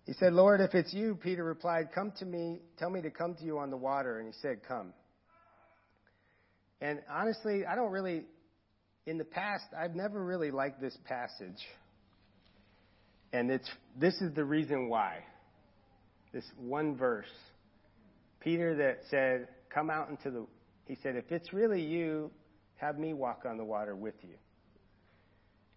He 0.07 0.13
said, 0.13 0.31
Lord, 0.31 0.61
if 0.61 0.73
it's 0.73 0.93
you, 0.93 1.15
Peter 1.21 1.43
replied, 1.43 1.89
Come 1.93 2.13
to 2.19 2.25
me, 2.25 2.61
tell 2.79 2.89
me 2.89 3.01
to 3.01 3.11
come 3.11 3.35
to 3.35 3.43
you 3.43 3.59
on 3.59 3.69
the 3.69 3.77
water. 3.77 4.19
And 4.19 4.27
he 4.27 4.33
said, 4.41 4.61
Come. 4.65 4.93
And 6.79 7.01
honestly, 7.11 7.65
I 7.65 7.75
don't 7.75 7.91
really, 7.91 8.23
in 9.05 9.17
the 9.17 9.25
past, 9.25 9.65
I've 9.77 9.95
never 9.95 10.23
really 10.23 10.49
liked 10.49 10.79
this 10.79 10.97
passage. 11.05 11.59
And 13.33 13.51
it's, 13.51 13.69
this 13.99 14.15
is 14.21 14.33
the 14.33 14.45
reason 14.45 14.87
why. 14.87 15.25
This 16.31 16.45
one 16.57 16.95
verse. 16.95 17.25
Peter 18.39 18.75
that 18.75 18.99
said, 19.09 19.49
Come 19.69 19.89
out 19.89 20.09
into 20.09 20.31
the, 20.31 20.45
he 20.85 20.95
said, 21.03 21.17
If 21.17 21.33
it's 21.33 21.51
really 21.51 21.81
you, 21.81 22.31
have 22.77 22.97
me 22.97 23.13
walk 23.13 23.43
on 23.45 23.57
the 23.57 23.65
water 23.65 23.93
with 23.93 24.15
you. 24.21 24.35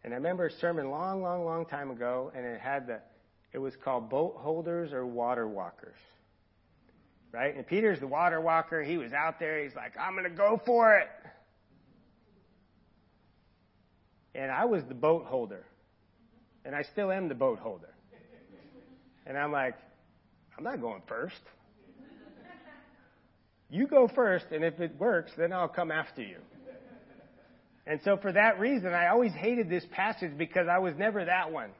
And 0.04 0.14
I 0.14 0.18
remember 0.18 0.46
a 0.46 0.52
sermon 0.60 0.88
long, 0.88 1.20
long, 1.20 1.44
long 1.44 1.66
time 1.66 1.90
ago, 1.90 2.30
and 2.32 2.46
it 2.46 2.60
had 2.60 2.86
the, 2.86 3.00
it 3.52 3.58
was 3.58 3.74
called 3.82 4.08
boat 4.08 4.36
holders 4.38 4.92
or 4.92 5.06
water 5.06 5.46
walkers. 5.46 5.96
Right? 7.32 7.54
And 7.54 7.66
Peter's 7.66 8.00
the 8.00 8.06
water 8.06 8.40
walker. 8.40 8.82
He 8.82 8.98
was 8.98 9.12
out 9.12 9.38
there. 9.38 9.62
He's 9.62 9.74
like, 9.74 9.92
I'm 9.98 10.14
going 10.14 10.24
to 10.24 10.30
go 10.30 10.60
for 10.64 10.98
it. 10.98 11.08
And 14.34 14.50
I 14.50 14.64
was 14.64 14.82
the 14.88 14.94
boat 14.94 15.26
holder. 15.26 15.64
And 16.64 16.74
I 16.74 16.82
still 16.82 17.10
am 17.10 17.28
the 17.28 17.34
boat 17.34 17.58
holder. 17.58 17.94
And 19.26 19.38
I'm 19.38 19.52
like, 19.52 19.74
I'm 20.58 20.64
not 20.64 20.80
going 20.80 21.02
first. 21.06 21.40
You 23.70 23.86
go 23.86 24.08
first, 24.08 24.46
and 24.50 24.64
if 24.64 24.80
it 24.80 24.98
works, 24.98 25.30
then 25.38 25.52
I'll 25.52 25.68
come 25.68 25.92
after 25.92 26.22
you. 26.22 26.38
And 27.86 28.00
so 28.04 28.16
for 28.16 28.32
that 28.32 28.58
reason, 28.58 28.92
I 28.92 29.08
always 29.08 29.32
hated 29.32 29.70
this 29.70 29.84
passage 29.92 30.36
because 30.36 30.66
I 30.68 30.78
was 30.78 30.94
never 30.96 31.24
that 31.24 31.52
one. 31.52 31.70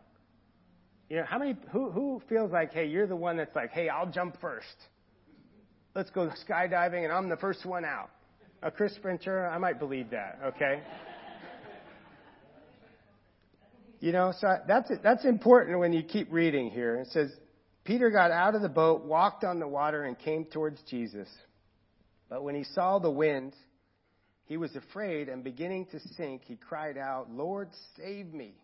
You 1.10 1.16
know, 1.16 1.24
how 1.24 1.40
many, 1.40 1.56
who, 1.72 1.90
who 1.90 2.22
feels 2.28 2.52
like, 2.52 2.72
hey, 2.72 2.86
you're 2.86 3.08
the 3.08 3.16
one 3.16 3.36
that's 3.36 3.54
like, 3.56 3.72
hey, 3.72 3.88
I'll 3.88 4.10
jump 4.10 4.40
first. 4.40 4.66
Let's 5.92 6.08
go 6.10 6.30
skydiving 6.48 7.02
and 7.02 7.12
I'm 7.12 7.28
the 7.28 7.36
first 7.36 7.66
one 7.66 7.84
out. 7.84 8.10
A 8.62 8.70
Chris 8.70 8.94
Ventura, 9.02 9.52
I 9.52 9.58
might 9.58 9.80
believe 9.80 10.10
that, 10.10 10.38
okay? 10.44 10.80
you 13.98 14.12
know, 14.12 14.32
so 14.38 14.56
that's, 14.68 14.88
that's 15.02 15.24
important 15.24 15.80
when 15.80 15.92
you 15.92 16.04
keep 16.04 16.30
reading 16.30 16.70
here. 16.70 16.96
It 16.96 17.08
says, 17.08 17.32
Peter 17.82 18.10
got 18.10 18.30
out 18.30 18.54
of 18.54 18.62
the 18.62 18.68
boat, 18.68 19.04
walked 19.04 19.42
on 19.42 19.58
the 19.58 19.66
water, 19.66 20.04
and 20.04 20.16
came 20.16 20.44
towards 20.44 20.80
Jesus. 20.82 21.28
But 22.28 22.44
when 22.44 22.54
he 22.54 22.62
saw 22.62 23.00
the 23.00 23.10
wind, 23.10 23.56
he 24.44 24.56
was 24.56 24.76
afraid, 24.76 25.28
and 25.28 25.42
beginning 25.42 25.86
to 25.86 25.98
sink, 26.16 26.42
he 26.44 26.54
cried 26.54 26.96
out, 26.96 27.32
Lord, 27.32 27.70
save 27.96 28.32
me. 28.32 28.54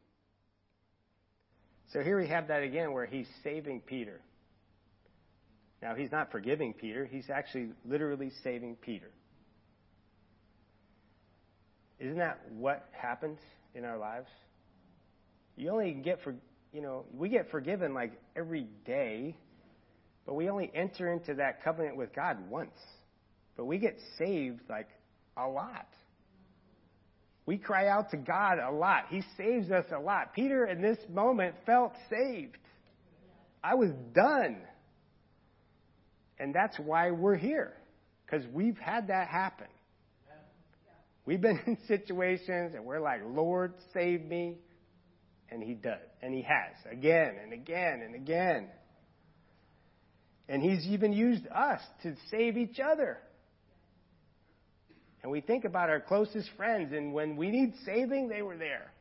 So 1.92 2.00
here 2.00 2.18
we 2.18 2.28
have 2.28 2.48
that 2.48 2.62
again 2.62 2.92
where 2.92 3.06
he's 3.06 3.28
saving 3.44 3.80
Peter. 3.80 4.20
Now, 5.82 5.94
he's 5.94 6.10
not 6.10 6.32
forgiving 6.32 6.72
Peter, 6.72 7.04
he's 7.04 7.28
actually 7.30 7.70
literally 7.84 8.32
saving 8.42 8.76
Peter. 8.76 9.10
Isn't 11.98 12.18
that 12.18 12.40
what 12.52 12.88
happens 12.92 13.38
in 13.74 13.84
our 13.84 13.98
lives? 13.98 14.28
You 15.56 15.70
only 15.70 15.92
get 15.92 16.22
for, 16.22 16.34
you 16.72 16.82
know, 16.82 17.04
we 17.14 17.28
get 17.28 17.50
forgiven 17.50 17.94
like 17.94 18.12
every 18.34 18.66
day, 18.84 19.36
but 20.26 20.34
we 20.34 20.50
only 20.50 20.70
enter 20.74 21.12
into 21.12 21.34
that 21.34 21.62
covenant 21.62 21.96
with 21.96 22.14
God 22.14 22.50
once. 22.50 22.76
But 23.56 23.64
we 23.64 23.78
get 23.78 23.96
saved 24.18 24.60
like 24.68 24.88
a 25.36 25.46
lot. 25.46 25.86
We 27.46 27.58
cry 27.58 27.86
out 27.86 28.10
to 28.10 28.16
God 28.16 28.58
a 28.58 28.72
lot. 28.72 29.04
He 29.08 29.22
saves 29.36 29.70
us 29.70 29.86
a 29.94 30.00
lot. 30.00 30.34
Peter, 30.34 30.66
in 30.66 30.82
this 30.82 30.98
moment, 31.08 31.54
felt 31.64 31.92
saved. 32.10 32.58
I 33.62 33.76
was 33.76 33.90
done. 34.12 34.58
And 36.38 36.52
that's 36.52 36.76
why 36.78 37.12
we're 37.12 37.36
here. 37.36 37.72
Because 38.24 38.44
we've 38.52 38.76
had 38.78 39.08
that 39.08 39.28
happen. 39.28 39.68
We've 41.24 41.40
been 41.40 41.60
in 41.66 41.78
situations 41.86 42.74
and 42.74 42.84
we're 42.84 43.00
like, 43.00 43.20
Lord, 43.24 43.74
save 43.94 44.24
me. 44.24 44.56
And 45.48 45.62
He 45.62 45.74
does. 45.74 46.00
And 46.22 46.34
He 46.34 46.42
has. 46.42 46.74
Again 46.90 47.36
and 47.40 47.52
again 47.52 48.02
and 48.04 48.16
again. 48.16 48.68
And 50.48 50.60
He's 50.60 50.84
even 50.86 51.12
used 51.12 51.46
us 51.46 51.80
to 52.02 52.16
save 52.30 52.56
each 52.56 52.80
other. 52.80 53.18
And 55.26 55.33
we 55.33 55.40
think 55.40 55.64
about 55.64 55.90
our 55.90 55.99
closest 55.99 56.49
friends, 56.56 56.92
and 56.92 57.12
when 57.12 57.37
we 57.37 57.50
need 57.50 57.75
saving, 57.85 58.28
they 58.28 58.42
were 58.42 58.56
there. 58.56 58.92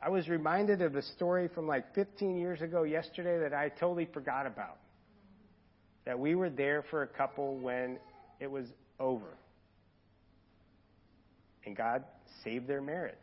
I 0.00 0.08
was 0.08 0.28
reminded 0.28 0.82
of 0.82 0.94
a 0.94 1.02
story 1.02 1.48
from 1.52 1.66
like 1.66 1.96
15 1.96 2.38
years 2.38 2.62
ago 2.62 2.84
yesterday 2.84 3.40
that 3.40 3.52
I 3.52 3.70
totally 3.70 4.04
forgot 4.14 4.46
about. 4.46 4.76
That 6.04 6.16
we 6.16 6.36
were 6.36 6.48
there 6.48 6.84
for 6.90 7.02
a 7.02 7.08
couple 7.08 7.58
when 7.58 7.98
it 8.38 8.48
was 8.48 8.66
over. 9.00 9.36
And 11.64 11.76
God 11.76 12.04
saved 12.44 12.68
their 12.68 12.80
marriage. 12.80 13.16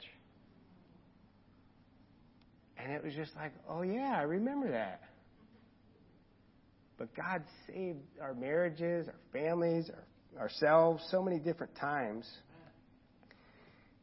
And 2.78 2.92
it 2.92 3.02
was 3.02 3.14
just 3.14 3.34
like, 3.38 3.54
oh 3.70 3.84
yeah, 3.84 4.18
I 4.18 4.24
remember 4.24 4.72
that. 4.72 5.04
But 6.98 7.16
God 7.16 7.44
saved 7.66 8.02
our 8.22 8.34
marriages, 8.34 9.08
our 9.08 9.16
families, 9.32 9.90
our, 9.90 10.04
ourselves 10.40 11.04
so 11.10 11.22
many 11.22 11.40
different 11.40 11.76
times. 11.76 12.30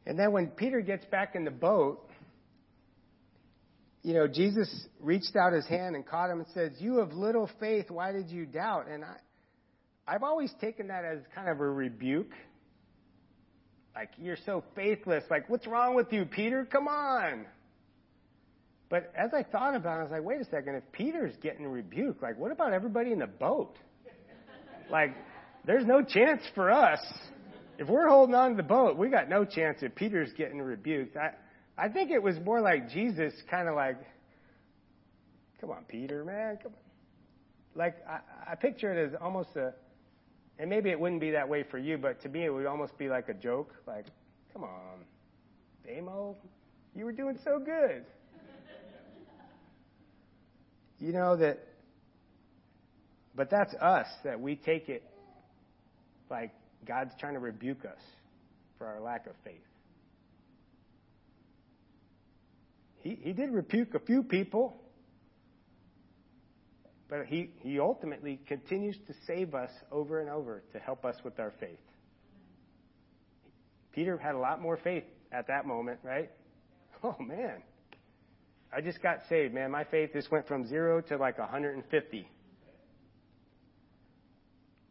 And 0.05 0.17
then 0.17 0.31
when 0.31 0.47
Peter 0.47 0.81
gets 0.81 1.05
back 1.05 1.35
in 1.35 1.45
the 1.45 1.51
boat, 1.51 2.07
you 4.03 4.13
know, 4.13 4.27
Jesus 4.27 4.87
reached 4.99 5.35
out 5.35 5.53
his 5.53 5.67
hand 5.67 5.95
and 5.95 6.05
caught 6.05 6.29
him 6.29 6.39
and 6.39 6.47
says, 6.53 6.71
You 6.79 6.97
have 6.97 7.13
little 7.13 7.49
faith, 7.59 7.91
why 7.91 8.11
did 8.11 8.29
you 8.29 8.45
doubt? 8.45 8.87
And 8.89 9.03
I, 9.03 9.15
I've 10.07 10.23
always 10.23 10.51
taken 10.59 10.87
that 10.87 11.05
as 11.05 11.19
kind 11.35 11.49
of 11.49 11.59
a 11.59 11.69
rebuke. 11.69 12.31
Like, 13.93 14.09
you're 14.17 14.37
so 14.45 14.63
faithless. 14.75 15.23
Like, 15.29 15.49
what's 15.49 15.67
wrong 15.67 15.95
with 15.95 16.11
you, 16.11 16.25
Peter? 16.25 16.65
Come 16.65 16.87
on. 16.87 17.45
But 18.89 19.13
as 19.17 19.31
I 19.33 19.43
thought 19.43 19.75
about 19.75 19.97
it, 19.97 19.99
I 19.99 20.03
was 20.03 20.11
like, 20.11 20.23
wait 20.23 20.41
a 20.41 20.45
second. 20.45 20.75
If 20.75 20.91
Peter's 20.91 21.35
getting 21.41 21.67
rebuked, 21.67 22.21
like, 22.21 22.37
what 22.37 22.51
about 22.51 22.73
everybody 22.73 23.11
in 23.11 23.19
the 23.19 23.27
boat? 23.27 23.77
like, 24.89 25.15
there's 25.65 25.85
no 25.85 26.01
chance 26.01 26.41
for 26.55 26.71
us. 26.71 26.99
If 27.77 27.87
we're 27.87 28.07
holding 28.07 28.35
on 28.35 28.51
to 28.51 28.57
the 28.57 28.63
boat, 28.63 28.97
we 28.97 29.09
got 29.09 29.29
no 29.29 29.45
chance 29.45 29.79
if 29.81 29.95
Peter's 29.95 30.31
getting 30.33 30.61
rebuked. 30.61 31.17
I, 31.17 31.31
I 31.77 31.89
think 31.89 32.11
it 32.11 32.21
was 32.21 32.35
more 32.43 32.61
like 32.61 32.89
Jesus 32.89 33.33
kind 33.49 33.67
of 33.67 33.75
like, 33.75 33.97
come 35.59 35.71
on, 35.71 35.83
Peter, 35.87 36.23
man, 36.23 36.57
come 36.61 36.73
on. 36.73 36.77
Like, 37.73 37.95
I, 38.07 38.19
I 38.51 38.55
picture 38.55 38.91
it 38.91 39.13
as 39.13 39.19
almost 39.21 39.55
a, 39.55 39.73
and 40.59 40.69
maybe 40.69 40.89
it 40.89 40.99
wouldn't 40.99 41.21
be 41.21 41.31
that 41.31 41.47
way 41.47 41.63
for 41.63 41.77
you, 41.77 41.97
but 41.97 42.21
to 42.21 42.29
me 42.29 42.45
it 42.45 42.49
would 42.49 42.65
almost 42.65 42.97
be 42.97 43.07
like 43.07 43.29
a 43.29 43.33
joke. 43.33 43.73
Like, 43.87 44.05
come 44.53 44.63
on, 44.63 45.05
Damo, 45.85 46.35
you 46.95 47.05
were 47.05 47.13
doing 47.13 47.39
so 47.43 47.57
good. 47.57 48.03
you 50.99 51.13
know 51.13 51.35
that, 51.37 51.59
but 53.35 53.49
that's 53.49 53.73
us, 53.75 54.07
that 54.23 54.39
we 54.39 54.55
take 54.55 54.89
it 54.89 55.03
like 56.31 56.51
God's 56.87 57.11
trying 57.19 57.33
to 57.33 57.39
rebuke 57.39 57.85
us 57.85 58.01
for 58.77 58.87
our 58.87 58.99
lack 58.99 59.27
of 59.27 59.33
faith. 59.43 59.61
He, 63.01 63.17
he 63.21 63.33
did 63.33 63.51
rebuke 63.51 63.93
a 63.93 63.99
few 63.99 64.23
people, 64.23 64.75
but 67.09 67.25
he, 67.25 67.51
he 67.59 67.79
ultimately 67.79 68.39
continues 68.47 68.97
to 69.07 69.13
save 69.27 69.53
us 69.53 69.71
over 69.91 70.19
and 70.21 70.29
over 70.29 70.63
to 70.73 70.79
help 70.79 71.05
us 71.05 71.15
with 71.23 71.39
our 71.39 71.51
faith. 71.59 71.79
Peter 73.91 74.17
had 74.17 74.35
a 74.35 74.39
lot 74.39 74.61
more 74.61 74.77
faith 74.77 75.03
at 75.31 75.47
that 75.47 75.65
moment, 75.65 75.99
right? 76.03 76.31
Oh, 77.03 77.15
man. 77.19 77.63
I 78.71 78.81
just 78.81 79.01
got 79.01 79.21
saved, 79.27 79.53
man. 79.53 79.71
My 79.71 79.83
faith 79.83 80.11
just 80.13 80.31
went 80.31 80.47
from 80.47 80.67
zero 80.67 81.01
to 81.01 81.17
like 81.17 81.39
150. 81.39 82.27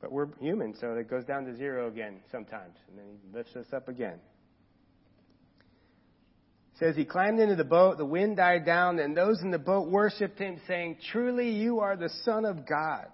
But 0.01 0.13
we're 0.13 0.29
human, 0.41 0.75
so 0.81 0.95
it 0.95 1.11
goes 1.11 1.25
down 1.25 1.45
to 1.45 1.57
zero 1.57 1.89
again 1.89 2.21
sometimes, 2.33 2.77
and 2.89 2.99
then 2.99 3.05
he 3.07 3.37
lifts 3.37 3.55
us 3.57 3.67
up 3.73 3.89
again 3.89 4.19
says 6.81 6.97
he 6.97 7.05
climbed 7.05 7.39
into 7.39 7.55
the 7.55 7.63
boat, 7.63 7.99
the 7.99 8.07
wind 8.07 8.39
died 8.39 8.65
down, 8.65 8.99
and 8.99 9.15
those 9.15 9.41
in 9.43 9.51
the 9.51 9.59
boat 9.59 9.89
worshiped 9.89 10.39
him, 10.39 10.59
saying, 10.67 10.97
Truly 11.13 11.51
you 11.51 11.81
are 11.81 11.95
the 11.95 12.09
Son 12.25 12.47
of 12.47 12.67
God. 12.67 13.07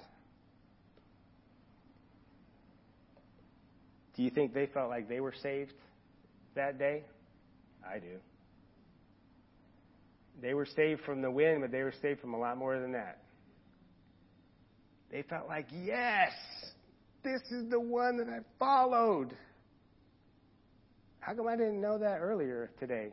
Do 4.17 4.23
you 4.23 4.31
think 4.31 4.55
they 4.55 4.67
felt 4.67 4.89
like 4.89 5.09
they 5.09 5.21
were 5.21 5.35
saved 5.43 5.75
that 6.55 6.79
day? 6.79 7.03
I 7.87 7.99
do. 7.99 8.17
They 10.41 10.55
were 10.55 10.67
saved 10.77 11.03
from 11.03 11.21
the 11.21 11.31
wind, 11.31 11.61
but 11.61 11.73
they 11.73 11.83
were 11.83 11.95
saved 12.01 12.21
from 12.21 12.35
a 12.35 12.39
lot 12.39 12.57
more 12.57 12.79
than 12.79 12.93
that. 12.93 13.19
They 15.11 15.23
felt 15.23 15.49
like, 15.49 15.67
yes, 15.85 16.31
this 17.27 17.43
is 17.51 17.69
the 17.69 17.81
one 17.81 18.19
that 18.19 18.29
I 18.29 18.39
followed. 18.59 19.35
How 21.19 21.35
come 21.35 21.49
I 21.49 21.57
didn't 21.57 21.81
know 21.81 21.99
that 21.99 22.19
earlier 22.21 22.71
today? 22.79 23.13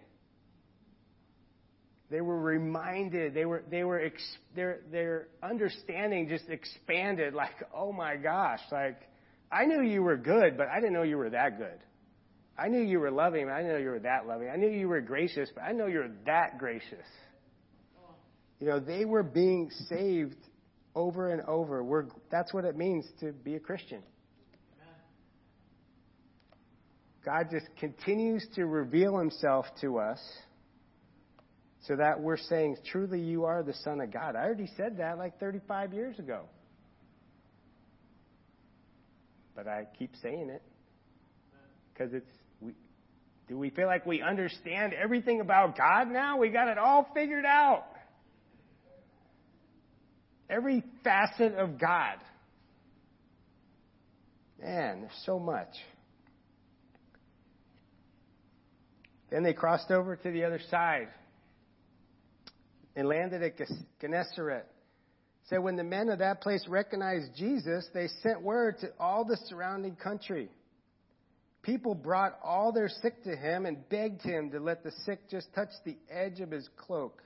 They 2.12 2.22
were 2.22 2.40
reminded. 2.40 3.34
They 3.34 3.46
were 3.46 3.64
they 3.72 3.84
were 3.84 4.00
ex, 4.00 4.22
their 4.56 4.82
their 4.92 5.30
understanding 5.42 6.30
just 6.30 6.48
expanded. 6.48 7.34
Like, 7.34 7.56
oh 7.76 7.92
my 7.92 8.16
gosh! 8.16 8.60
Like, 8.72 9.02
I 9.52 9.66
knew 9.66 9.82
you 9.82 10.04
were 10.04 10.18
good, 10.18 10.58
but 10.58 10.68
I 10.68 10.80
didn't 10.80 10.94
know 10.94 11.02
you 11.02 11.18
were 11.18 11.32
that 11.32 11.58
good. 11.58 11.80
I 12.56 12.68
knew 12.68 12.82
you 12.82 13.00
were 13.00 13.10
loving, 13.10 13.50
I 13.50 13.58
didn't 13.58 13.72
know 13.72 13.80
you 13.80 13.90
were 13.90 14.00
that 14.02 14.28
loving. 14.28 14.48
I 14.48 14.58
knew 14.58 14.70
you 14.70 14.88
were 14.88 15.02
gracious, 15.02 15.50
but 15.56 15.64
I 15.64 15.72
know 15.72 15.88
you're 15.88 16.12
that 16.28 16.60
gracious. 16.60 17.08
You 18.60 18.68
know, 18.68 18.80
they 18.80 19.06
were 19.06 19.24
being 19.24 19.72
saved 19.90 20.38
over 20.96 21.30
and 21.30 21.42
over. 21.42 21.84
We're, 21.84 22.06
that's 22.32 22.54
what 22.54 22.66
it 22.66 22.78
means 22.78 23.06
to 23.20 23.32
be 23.32 23.56
a 23.56 23.60
Christian. 23.60 24.02
God 27.26 27.48
just 27.52 27.68
continues 27.80 28.46
to 28.56 28.66
reveal 28.66 29.18
himself 29.18 29.66
to 29.80 29.98
us 29.98 30.20
so 31.88 31.96
that 31.96 32.20
we're 32.20 32.38
saying, 32.38 32.78
truly, 32.92 33.22
you 33.22 33.46
are 33.46 33.64
the 33.64 33.74
Son 33.74 34.02
of 34.02 34.12
God. 34.12 34.36
I 34.36 34.44
already 34.44 34.70
said 34.76 34.98
that 34.98 35.18
like 35.18 35.40
35 35.40 35.94
years 35.94 36.20
ago. 36.20 36.44
But 39.56 39.68
I 39.68 39.88
keep 39.98 40.12
saying 40.22 40.50
it 40.50 40.62
because 41.94 42.14
it's, 42.14 42.32
we, 42.60 42.74
do 43.48 43.58
we 43.58 43.70
feel 43.70 43.88
like 43.88 44.06
we 44.06 44.22
understand 44.22 44.94
everything 44.94 45.42
about 45.42 45.78
God 45.78 46.10
now? 46.10 46.38
We 46.38 46.50
got 46.50 46.68
it 46.68 46.78
all 46.78 47.08
figured 47.14 47.46
out. 47.46 47.86
Every 50.50 50.84
facet 51.04 51.56
of 51.56 51.80
God. 51.80 52.18
Man, 54.62 55.02
there's 55.02 55.24
so 55.26 55.40
much. 55.40 55.74
Then 59.30 59.44
they 59.44 59.54
crossed 59.54 59.90
over 59.90 60.16
to 60.16 60.32
the 60.32 60.44
other 60.44 60.60
side 60.70 61.08
and 62.96 63.08
landed 63.08 63.42
at 63.42 63.54
Gennesaret. 64.00 64.68
So 65.50 65.60
when 65.60 65.76
the 65.76 65.84
men 65.84 66.10
of 66.10 66.20
that 66.20 66.42
place 66.42 66.66
recognized 66.68 67.36
Jesus, 67.36 67.88
they 67.94 68.08
sent 68.22 68.42
word 68.42 68.78
to 68.82 68.92
all 69.00 69.26
the 69.26 69.38
surrounding 69.48 69.96
country. 69.96 70.50
People 71.64 71.96
brought 71.96 72.38
all 72.44 72.72
their 72.72 72.90
sick 72.90 73.24
to 73.24 73.36
him 73.36 73.66
and 73.66 73.90
begged 73.90 74.22
him 74.22 74.52
to 74.52 74.60
let 74.60 74.84
the 74.84 74.92
sick 75.06 75.30
just 75.30 75.48
touch 75.54 75.70
the 75.86 75.98
edge 76.10 76.40
of 76.40 76.52
his 76.52 76.70
cloak. 76.78 77.22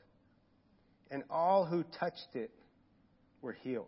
And 1.11 1.23
all 1.29 1.65
who 1.65 1.83
touched 1.99 2.35
it 2.35 2.51
were 3.41 3.53
healed. 3.53 3.85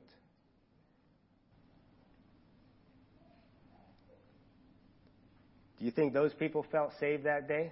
Do 5.79 5.85
you 5.85 5.91
think 5.91 6.13
those 6.13 6.33
people 6.33 6.65
felt 6.71 6.91
saved 6.99 7.23
that 7.23 7.47
day? 7.47 7.71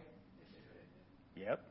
Yep. 1.35 1.61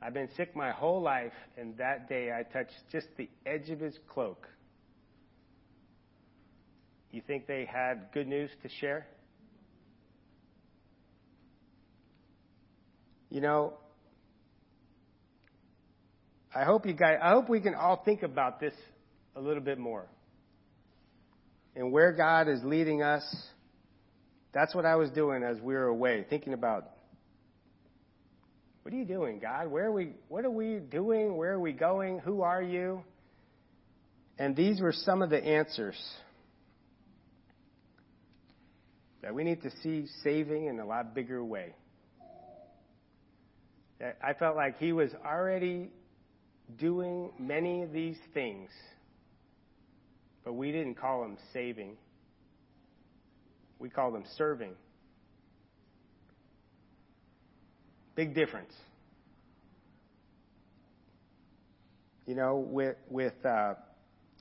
I've 0.00 0.14
been 0.14 0.28
sick 0.36 0.54
my 0.54 0.70
whole 0.70 1.02
life, 1.02 1.32
and 1.56 1.76
that 1.78 2.08
day 2.08 2.30
I 2.30 2.42
touched 2.42 2.74
just 2.92 3.08
the 3.16 3.28
edge 3.44 3.70
of 3.70 3.80
his 3.80 3.98
cloak. 4.08 4.46
You 7.10 7.22
think 7.26 7.46
they 7.46 7.64
had 7.64 8.08
good 8.12 8.28
news 8.28 8.50
to 8.62 8.68
share? 8.68 9.06
You 13.30 13.40
know, 13.40 13.74
I 16.54 16.64
hope 16.64 16.86
you 16.86 16.92
guys, 16.92 17.18
I 17.22 17.30
hope 17.30 17.48
we 17.48 17.60
can 17.60 17.74
all 17.74 18.02
think 18.04 18.22
about 18.22 18.60
this 18.60 18.74
a 19.34 19.40
little 19.40 19.62
bit 19.62 19.78
more. 19.78 20.06
And 21.74 21.90
where 21.90 22.12
God 22.12 22.48
is 22.48 22.60
leading 22.62 23.02
us, 23.02 23.24
that's 24.52 24.74
what 24.74 24.86
I 24.86 24.96
was 24.96 25.10
doing 25.10 25.42
as 25.42 25.60
we 25.60 25.74
were 25.74 25.86
away, 25.86 26.24
thinking 26.30 26.52
about 26.52 26.90
what 28.82 28.94
are 28.94 28.96
you 28.96 29.04
doing, 29.04 29.40
God? 29.40 29.68
Where 29.68 29.86
are 29.86 29.92
we, 29.92 30.12
what 30.28 30.44
are 30.44 30.50
we 30.50 30.78
doing? 30.78 31.36
Where 31.36 31.52
are 31.54 31.60
we 31.60 31.72
going? 31.72 32.18
Who 32.20 32.42
are 32.42 32.62
you? 32.62 33.02
And 34.38 34.54
these 34.54 34.80
were 34.80 34.92
some 34.92 35.22
of 35.22 35.30
the 35.30 35.42
answers. 35.42 35.96
that 39.24 39.34
we 39.34 39.42
need 39.42 39.62
to 39.62 39.70
see 39.82 40.04
saving 40.22 40.66
in 40.66 40.78
a 40.78 40.84
lot 40.84 41.14
bigger 41.14 41.42
way. 41.42 41.74
I 44.22 44.34
felt 44.34 44.54
like 44.54 44.76
he 44.76 44.92
was 44.92 45.08
already 45.24 45.88
doing 46.78 47.30
many 47.38 47.82
of 47.82 47.92
these 47.92 48.16
things, 48.32 48.70
but 50.44 50.54
we 50.54 50.72
didn't 50.72 50.94
call 50.94 51.22
them 51.22 51.36
saving. 51.52 51.96
We 53.78 53.88
call 53.88 54.12
them 54.12 54.24
serving. 54.36 54.72
Big 58.14 58.34
difference. 58.34 58.72
You 62.26 62.34
know, 62.34 62.56
with 62.56 62.96
with 63.10 63.34
uh, 63.44 63.74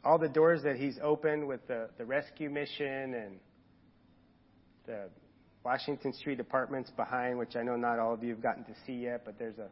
all 0.04 0.18
the 0.18 0.30
doors 0.30 0.64
that 0.64 0.76
he's 0.76 0.98
opened 1.02 1.48
with 1.48 1.66
the, 1.68 1.90
the 1.98 2.06
rescue 2.06 2.50
mission 2.50 3.14
and 3.14 3.40
the 4.86 5.10
Washington 5.64 6.14
Street 6.14 6.40
apartments 6.40 6.92
behind, 6.96 7.38
which 7.38 7.56
I 7.56 7.64
know 7.64 7.76
not 7.76 8.00
all 8.00 8.14
of 8.14 8.24
you 8.24 8.32
have 8.32 8.44
gotten 8.44 8.66
to 8.66 8.74
see 8.86 8.94
yet, 8.94 9.24
but 9.26 9.40
there's 9.40 9.58
a 9.58 9.70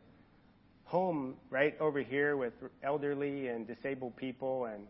home 0.91 1.35
right 1.49 1.79
over 1.79 2.01
here 2.01 2.35
with 2.35 2.51
elderly 2.83 3.47
and 3.47 3.65
disabled 3.65 4.13
people, 4.17 4.65
and 4.65 4.83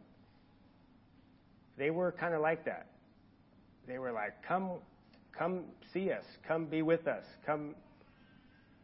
they 1.78 1.92
were 1.92 2.12
kind 2.12 2.34
of 2.34 2.42
like 2.42 2.66
that. 2.66 2.88
They 3.88 4.00
were 4.00 4.12
like, 4.12 4.34
"Come, 4.48 4.80
come 5.38 5.66
see 5.94 6.12
us. 6.12 6.26
Come 6.48 6.66
be 6.66 6.82
with 6.82 7.08
us. 7.08 7.24
Come." 7.46 7.76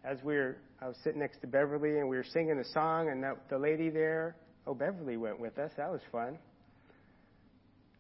As 0.04 0.24
we 0.24 0.36
were, 0.36 0.58
I 0.80 0.88
was 0.88 0.96
sitting 1.04 1.20
next 1.20 1.40
to 1.42 1.48
Beverly, 1.48 1.98
and 1.98 2.08
we 2.08 2.18
were 2.18 2.24
singing 2.24 2.60
a 2.60 2.64
song, 2.66 3.10
and 3.10 3.24
that, 3.24 3.50
the 3.50 3.58
lady 3.58 3.90
there, 3.90 4.36
oh, 4.68 4.76
Beverly 4.76 5.18
went 5.18 5.40
with 5.40 5.58
us. 5.58 5.72
That 5.76 5.92
was 5.92 6.02
fun. 6.12 6.38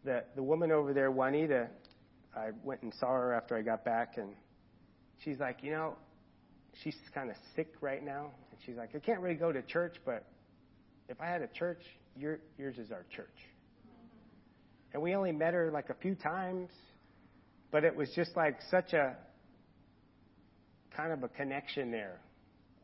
The 0.05 0.23
the 0.35 0.43
woman 0.43 0.71
over 0.71 0.93
there, 0.93 1.09
Juanita, 1.09 1.69
I 2.35 2.51
went 2.63 2.83
and 2.83 2.93
saw 2.99 3.13
her 3.13 3.33
after 3.33 3.57
I 3.57 3.63
got 3.63 3.83
back, 3.83 4.17
and 4.17 4.29
she's 5.23 5.39
like, 5.39 5.63
you 5.63 5.71
know, 5.71 5.95
she's 6.83 6.95
kind 7.13 7.29
of 7.29 7.35
sick 7.55 7.73
right 7.81 8.03
now, 8.03 8.31
and 8.51 8.59
she's 8.65 8.75
like, 8.75 8.89
I 8.95 8.99
can't 8.99 9.19
really 9.19 9.35
go 9.35 9.51
to 9.51 9.61
church, 9.61 9.95
but 10.05 10.25
if 11.09 11.21
I 11.21 11.25
had 11.27 11.41
a 11.41 11.47
church, 11.47 11.81
your, 12.15 12.39
yours 12.57 12.77
is 12.77 12.91
our 12.91 13.05
church. 13.15 13.27
And 14.93 15.01
we 15.01 15.15
only 15.15 15.31
met 15.31 15.53
her 15.53 15.71
like 15.71 15.89
a 15.89 15.95
few 15.95 16.15
times, 16.15 16.69
but 17.71 17.83
it 17.83 17.95
was 17.95 18.09
just 18.15 18.35
like 18.35 18.57
such 18.71 18.93
a 18.93 19.15
kind 20.95 21.11
of 21.11 21.23
a 21.23 21.27
connection 21.27 21.91
there 21.91 22.19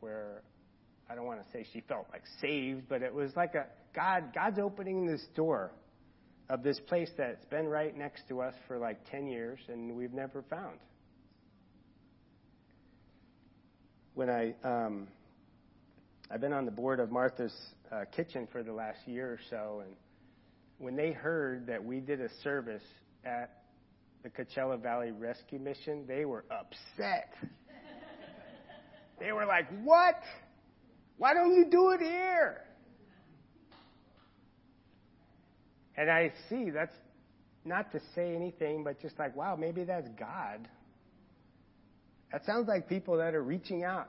where 0.00 0.42
I 1.08 1.14
don't 1.14 1.26
want 1.26 1.44
to 1.44 1.50
say 1.52 1.66
she 1.72 1.80
felt 1.80 2.06
like 2.12 2.22
saved, 2.40 2.88
but 2.88 3.02
it 3.02 3.12
was 3.12 3.32
like 3.36 3.54
a 3.54 3.66
God, 3.94 4.32
God's 4.34 4.58
opening 4.58 5.06
this 5.06 5.24
door 5.34 5.72
of 6.48 6.62
this 6.62 6.78
place 6.88 7.10
that's 7.16 7.44
been 7.46 7.66
right 7.66 7.96
next 7.96 8.28
to 8.28 8.40
us 8.40 8.54
for 8.68 8.78
like 8.78 8.98
10 9.10 9.26
years 9.26 9.58
and 9.68 9.96
we've 9.96 10.12
never 10.12 10.42
found. 10.48 10.78
When 14.14 14.30
I, 14.30 14.54
um, 14.62 15.08
I've 16.30 16.40
been 16.40 16.52
on 16.52 16.64
the 16.64 16.70
board 16.70 17.00
of 17.00 17.10
Martha's 17.10 17.54
uh, 17.90 18.04
Kitchen 18.14 18.46
for 18.52 18.62
the 18.62 18.72
last 18.72 18.98
year 19.06 19.32
or 19.32 19.38
so, 19.50 19.82
and 19.84 19.94
when 20.78 20.96
they 20.96 21.12
heard 21.12 21.66
that 21.66 21.84
we 21.84 22.00
did 22.00 22.20
a 22.20 22.28
service 22.42 22.82
at 23.24 23.62
the 24.22 24.30
Coachella 24.30 24.80
Valley 24.80 25.10
Rescue 25.10 25.58
Mission, 25.58 26.04
they 26.06 26.24
were 26.24 26.44
upset. 26.50 27.34
they 29.20 29.32
were 29.32 29.46
like, 29.46 29.66
What? 29.82 30.20
Why 31.16 31.34
don't 31.34 31.54
you 31.54 31.66
do 31.70 31.90
it 31.90 32.00
here? 32.00 32.60
And 35.96 36.10
I 36.10 36.32
see 36.48 36.70
that's 36.70 36.94
not 37.64 37.92
to 37.92 38.00
say 38.14 38.34
anything, 38.34 38.84
but 38.84 39.00
just 39.00 39.18
like, 39.18 39.36
wow, 39.36 39.56
maybe 39.56 39.84
that's 39.84 40.08
God. 40.18 40.68
That 42.34 42.44
sounds 42.46 42.66
like 42.66 42.88
people 42.88 43.18
that 43.18 43.32
are 43.36 43.42
reaching 43.44 43.84
out 43.84 44.08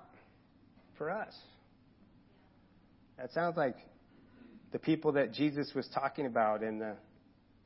for 0.97 1.11
us. 1.11 1.31
That 3.19 3.31
sounds 3.33 3.55
like 3.55 3.75
the 4.71 4.79
people 4.79 5.11
that 5.11 5.31
Jesus 5.31 5.71
was 5.75 5.87
talking 5.93 6.25
about 6.25 6.63
in 6.63 6.79
the 6.79 6.95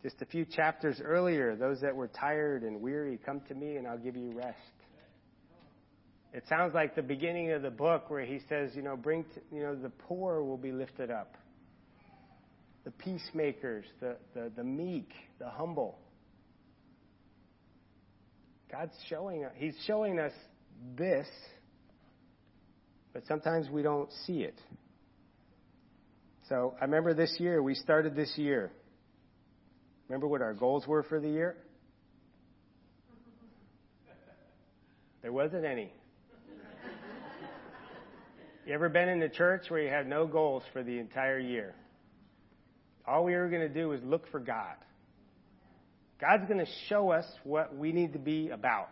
just 0.04 0.22
a 0.22 0.26
few 0.26 0.44
chapters 0.44 1.00
earlier, 1.02 1.56
those 1.56 1.80
that 1.80 1.96
were 1.96 2.10
tired 2.10 2.64
and 2.64 2.82
weary, 2.82 3.18
come 3.26 3.40
to 3.48 3.56
me 3.56 3.78
and 3.78 3.88
I'll 3.88 3.98
give 3.98 4.18
you 4.18 4.34
rest. 4.34 4.58
It 6.34 6.44
sounds 6.50 6.74
like 6.74 6.94
the 6.94 7.04
beginning 7.04 7.54
of 7.54 7.62
the 7.62 7.72
book 7.72 8.10
where 8.10 8.26
he 8.26 8.42
says, 8.50 8.72
you 8.76 8.82
know, 8.82 8.98
bring, 8.98 9.24
you 9.54 9.62
know, 9.62 9.76
the 9.76 9.92
poor 9.92 10.44
will 10.44 10.58
be 10.58 10.74
lifted 10.74 11.10
up 11.10 11.36
the 12.84 12.92
peacemakers, 12.92 13.86
the, 14.02 14.18
the, 14.34 14.52
the 14.58 14.64
meek, 14.64 15.10
the 15.40 15.50
humble. 15.50 15.98
God's 18.72 18.94
showing 19.10 19.46
us, 19.46 19.52
He's 19.56 19.76
showing 19.88 20.20
us 20.20 20.32
this, 20.96 21.28
but 23.14 23.24
sometimes 23.28 23.70
we 23.70 23.82
don't 23.82 24.10
see 24.26 24.42
it. 24.42 24.60
So 26.48 26.76
I 26.80 26.86
remember 26.86 27.14
this 27.14 27.36
year, 27.40 27.62
we 27.62 27.76
started 27.76 28.16
this 28.16 28.34
year. 28.36 28.72
Remember 30.08 30.28
what 30.28 30.42
our 30.42 30.54
goals 30.54 30.88
were 30.88 31.04
for 31.04 31.20
the 31.20 31.30
year? 31.30 31.58
There 35.22 35.34
wasn't 35.34 35.66
any. 35.66 35.92
You 38.66 38.74
ever 38.74 38.90
been 38.90 39.10
in 39.10 39.22
a 39.24 39.30
church 39.30 39.64
where 39.70 39.82
you 39.82 39.90
had 39.90 40.08
no 40.08 40.28
goals 40.28 40.64
for 40.74 40.84
the 40.84 41.00
entire 41.00 41.40
year? 41.40 41.74
All 43.08 43.24
we 43.24 43.34
were 43.34 43.50
going 43.50 43.68
to 43.68 43.74
do 43.74 43.90
was 43.90 44.00
look 44.04 44.30
for 44.32 44.40
God. 44.40 44.76
God's 46.20 46.46
going 46.48 46.60
to 46.60 46.72
show 46.88 47.12
us 47.12 47.26
what 47.44 47.76
we 47.76 47.92
need 47.92 48.14
to 48.14 48.20
be 48.20 48.50
about. 48.50 48.90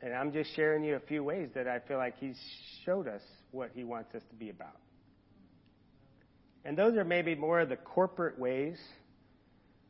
And 0.00 0.14
I'm 0.14 0.32
just 0.32 0.54
sharing 0.56 0.82
you 0.82 0.96
a 0.96 1.00
few 1.00 1.22
ways 1.22 1.50
that 1.54 1.68
I 1.68 1.78
feel 1.80 1.98
like 1.98 2.18
He's 2.18 2.38
showed 2.84 3.06
us 3.06 3.22
what 3.50 3.70
He 3.74 3.84
wants 3.84 4.14
us 4.14 4.22
to 4.30 4.34
be 4.34 4.50
about. 4.50 4.76
And 6.64 6.76
those 6.76 6.96
are 6.96 7.04
maybe 7.04 7.34
more 7.34 7.60
of 7.60 7.68
the 7.68 7.76
corporate 7.76 8.38
ways, 8.38 8.78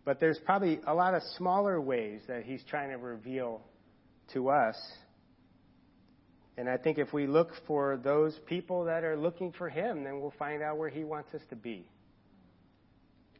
but 0.04 0.20
there's 0.20 0.38
probably 0.44 0.80
a 0.86 0.94
lot 0.94 1.14
of 1.14 1.22
smaller 1.36 1.80
ways 1.80 2.20
that 2.28 2.44
He's 2.44 2.62
trying 2.68 2.90
to 2.90 2.96
reveal 2.96 3.62
to 4.32 4.50
us 4.50 4.76
and 6.56 6.68
I 6.68 6.76
think 6.76 6.98
if 6.98 7.12
we 7.12 7.26
look 7.26 7.50
for 7.66 7.98
those 8.02 8.38
people 8.46 8.84
that 8.84 9.04
are 9.04 9.16
looking 9.16 9.52
for 9.52 9.68
him, 9.68 10.04
then 10.04 10.20
we'll 10.20 10.34
find 10.38 10.62
out 10.62 10.76
where 10.76 10.90
he 10.90 11.04
wants 11.04 11.34
us 11.34 11.40
to 11.50 11.56
be. 11.56 11.86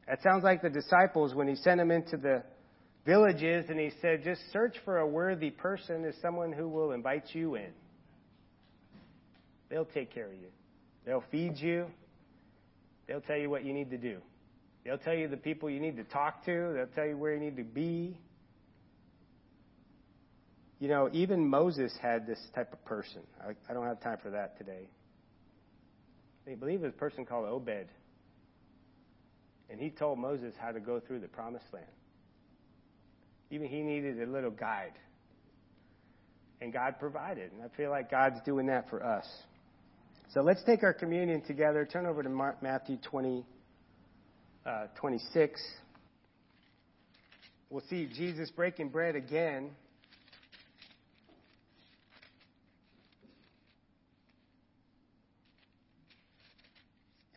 It 0.09 0.19
sounds 0.23 0.45
like 0.45 0.63
the 0.63 0.71
disciples 0.71 1.35
when 1.35 1.49
he 1.49 1.55
sent 1.55 1.79
them 1.79 1.91
into 1.91 2.17
the 2.17 2.43
villages 3.07 3.67
and 3.69 3.79
he 3.79 3.91
said, 4.01 4.25
just 4.25 4.41
search 4.53 4.77
for 4.85 4.99
a 4.99 5.07
worthy 5.07 5.51
person 5.51 6.05
as 6.05 6.15
someone 6.21 6.53
who 6.53 6.69
will 6.69 6.93
invite 6.93 7.25
you 7.33 7.55
in. 7.55 7.71
They'll 9.71 9.85
take 9.85 10.13
care 10.13 10.27
of 10.27 10.35
you. 10.35 10.49
They'll 11.07 11.25
feed 11.31 11.57
you. 11.57 11.87
They'll 13.07 13.21
tell 13.21 13.39
you 13.39 13.49
what 13.49 13.65
you 13.65 13.73
need 13.73 13.91
to 13.91 13.99
do. 13.99 14.19
They'll 14.85 14.99
tell 14.99 15.15
you 15.15 15.29
the 15.29 15.37
people 15.37 15.71
you 15.71 15.81
need 15.81 15.97
to 15.97 16.05
talk 16.05 16.45
to. 16.45 16.73
They'll 16.75 16.95
tell 16.95 17.07
you 17.07 17.17
where 17.17 17.35
you 17.35 17.41
need 17.41 17.57
to 17.57 17.65
be. 17.65 18.17
You 20.81 20.89
know, 20.89 21.09
even 21.13 21.49
Moses 21.49 21.93
had 22.03 22.27
this 22.27 22.41
type 22.55 22.73
of 22.73 22.85
person. 22.85 23.23
I, 23.41 23.53
I 23.71 23.75
don't 23.75 23.87
have 23.87 24.01
time 24.01 24.19
for 24.21 24.31
that 24.31 24.59
today. 24.59 24.89
I 26.51 26.57
believe 26.57 26.81
it 26.81 26.87
was 26.87 26.93
a 26.95 26.99
person 26.99 27.25
called 27.25 27.47
Obed. 27.47 27.87
And 29.73 29.81
he 29.81 29.89
told 29.89 30.19
Moses 30.19 30.53
how 30.61 30.71
to 30.71 30.81
go 30.81 31.01
through 31.01 31.21
the 31.21 31.29
promised 31.29 31.65
land. 31.73 31.87
Even 33.51 33.69
he 33.69 33.81
needed 33.81 34.23
a 34.23 34.27
little 34.27 34.51
guide. 34.51 34.93
And 36.61 36.75
God 36.75 36.97
provided. 37.01 37.53
And 37.53 37.63
I 37.63 37.75
feel 37.75 37.89
like 37.89 38.11
God's 38.11 38.37
doing 38.45 38.67
that 38.67 38.91
for 38.91 39.03
us. 39.03 39.27
So 40.35 40.43
let's 40.43 40.63
take 40.65 40.83
our 40.83 40.93
communion 40.93 41.41
together. 41.41 41.89
Turn 41.91 42.05
over 42.05 42.23
to 42.23 42.29
Mark, 42.29 42.63
Matthew 42.63 42.99
20, 42.99 43.47
uh, 44.67 44.87
26. 45.01 45.61
We'll 47.71 47.83
see 47.89 48.07
Jesus 48.15 48.51
breaking 48.51 48.91
bread 48.91 49.17
again. 49.17 49.71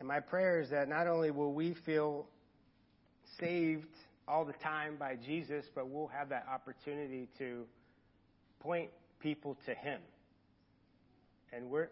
And 0.06 0.14
my 0.14 0.20
prayer 0.20 0.60
is 0.60 0.70
that 0.70 0.88
not 0.88 1.08
only 1.08 1.32
will 1.32 1.52
we 1.52 1.74
feel 1.84 2.28
saved 3.40 3.88
all 4.28 4.44
the 4.44 4.52
time 4.52 4.94
by 4.96 5.16
Jesus, 5.16 5.64
but 5.74 5.90
we'll 5.90 6.06
have 6.06 6.28
that 6.28 6.46
opportunity 6.48 7.28
to 7.38 7.64
point 8.60 8.90
people 9.18 9.56
to 9.66 9.74
Him. 9.74 9.98
And 11.52 11.68
we're 11.70 11.88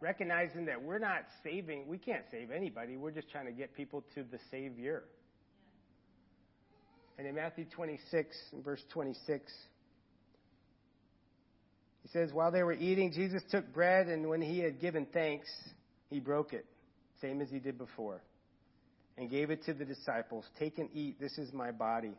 recognizing 0.00 0.64
that 0.64 0.82
we're 0.82 1.00
not 1.00 1.24
saving, 1.44 1.86
we 1.86 1.98
can't 1.98 2.24
save 2.30 2.50
anybody. 2.50 2.96
We're 2.96 3.10
just 3.10 3.30
trying 3.30 3.44
to 3.44 3.52
get 3.52 3.76
people 3.76 4.02
to 4.14 4.22
the 4.22 4.38
Savior. 4.50 5.02
And 7.18 7.26
in 7.26 7.34
Matthew 7.34 7.66
26, 7.66 8.34
verse 8.64 8.82
26, 8.88 9.52
he 12.04 12.08
says, 12.08 12.32
While 12.32 12.52
they 12.52 12.62
were 12.62 12.72
eating, 12.72 13.12
Jesus 13.12 13.42
took 13.50 13.70
bread, 13.74 14.06
and 14.06 14.30
when 14.30 14.40
he 14.40 14.60
had 14.60 14.80
given 14.80 15.06
thanks, 15.12 15.48
he 16.08 16.18
broke 16.18 16.54
it 16.54 16.64
same 17.22 17.40
as 17.40 17.48
he 17.48 17.58
did 17.58 17.78
before, 17.78 18.20
and 19.16 19.30
gave 19.30 19.50
it 19.50 19.64
to 19.64 19.72
the 19.72 19.84
disciples. 19.84 20.44
Take 20.58 20.78
and 20.78 20.90
eat. 20.92 21.18
This 21.18 21.38
is 21.38 21.52
my 21.52 21.70
body. 21.70 22.12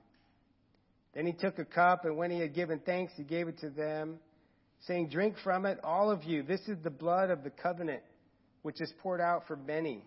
Then 1.14 1.28
he 1.28 1.34
took 1.34 1.60
a 1.60 1.66
cup, 1.66 2.06
and 2.06 2.18
when 2.18 2.32
he 2.32 2.40
had 2.40 2.56
given 2.56 2.80
thanks, 2.80 3.14
he 3.16 3.24
gave 3.24 3.48
it 3.48 3.60
to 3.60 3.70
them, 3.70 4.16
saying, 4.88 5.10
Drink 5.10 5.36
from 5.44 5.66
it, 5.68 5.80
all 5.84 6.10
of 6.10 6.24
you. 6.24 6.42
This 6.42 6.62
is 6.62 6.78
the 6.84 6.90
blood 6.90 7.30
of 7.30 7.44
the 7.44 7.52
covenant, 7.52 8.02
which 8.64 8.82
is 8.82 8.92
poured 9.04 9.22
out 9.22 9.44
for 9.48 9.56
many 9.56 10.04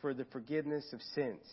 for 0.00 0.14
the 0.14 0.24
forgiveness 0.32 0.84
of 0.92 1.00
sins. 1.14 1.44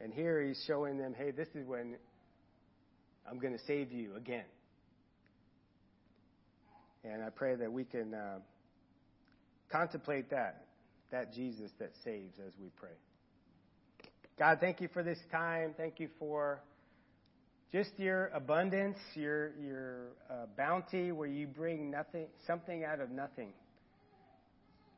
And 0.00 0.12
here 0.12 0.42
he's 0.42 0.62
showing 0.66 0.96
them, 0.96 1.14
hey, 1.16 1.30
this 1.30 1.48
is 1.54 1.66
when 1.66 1.96
I'm 3.30 3.38
going 3.38 3.52
to 3.52 3.64
save 3.66 3.92
you 3.92 4.16
again. 4.16 4.44
And 7.04 7.22
I 7.22 7.30
pray 7.30 7.54
that 7.56 7.70
we 7.70 7.84
can 7.84 8.14
uh, 8.14 8.38
contemplate 9.70 10.30
that, 10.30 10.64
that 11.10 11.32
Jesus 11.32 11.70
that 11.78 11.92
saves 12.04 12.34
as 12.46 12.52
we 12.60 12.68
pray. 12.76 12.90
God, 14.38 14.58
thank 14.60 14.80
you 14.80 14.88
for 14.92 15.02
this 15.02 15.18
time. 15.30 15.74
Thank 15.76 16.00
you 16.00 16.08
for 16.18 16.60
just 17.72 17.90
your 17.98 18.28
abundance, 18.28 18.98
your 19.14 19.52
your 19.60 20.08
uh, 20.30 20.46
bounty, 20.56 21.12
where 21.12 21.28
you 21.28 21.46
bring 21.46 21.90
nothing, 21.90 22.26
something 22.46 22.84
out 22.84 23.00
of 23.00 23.10
nothing. 23.10 23.52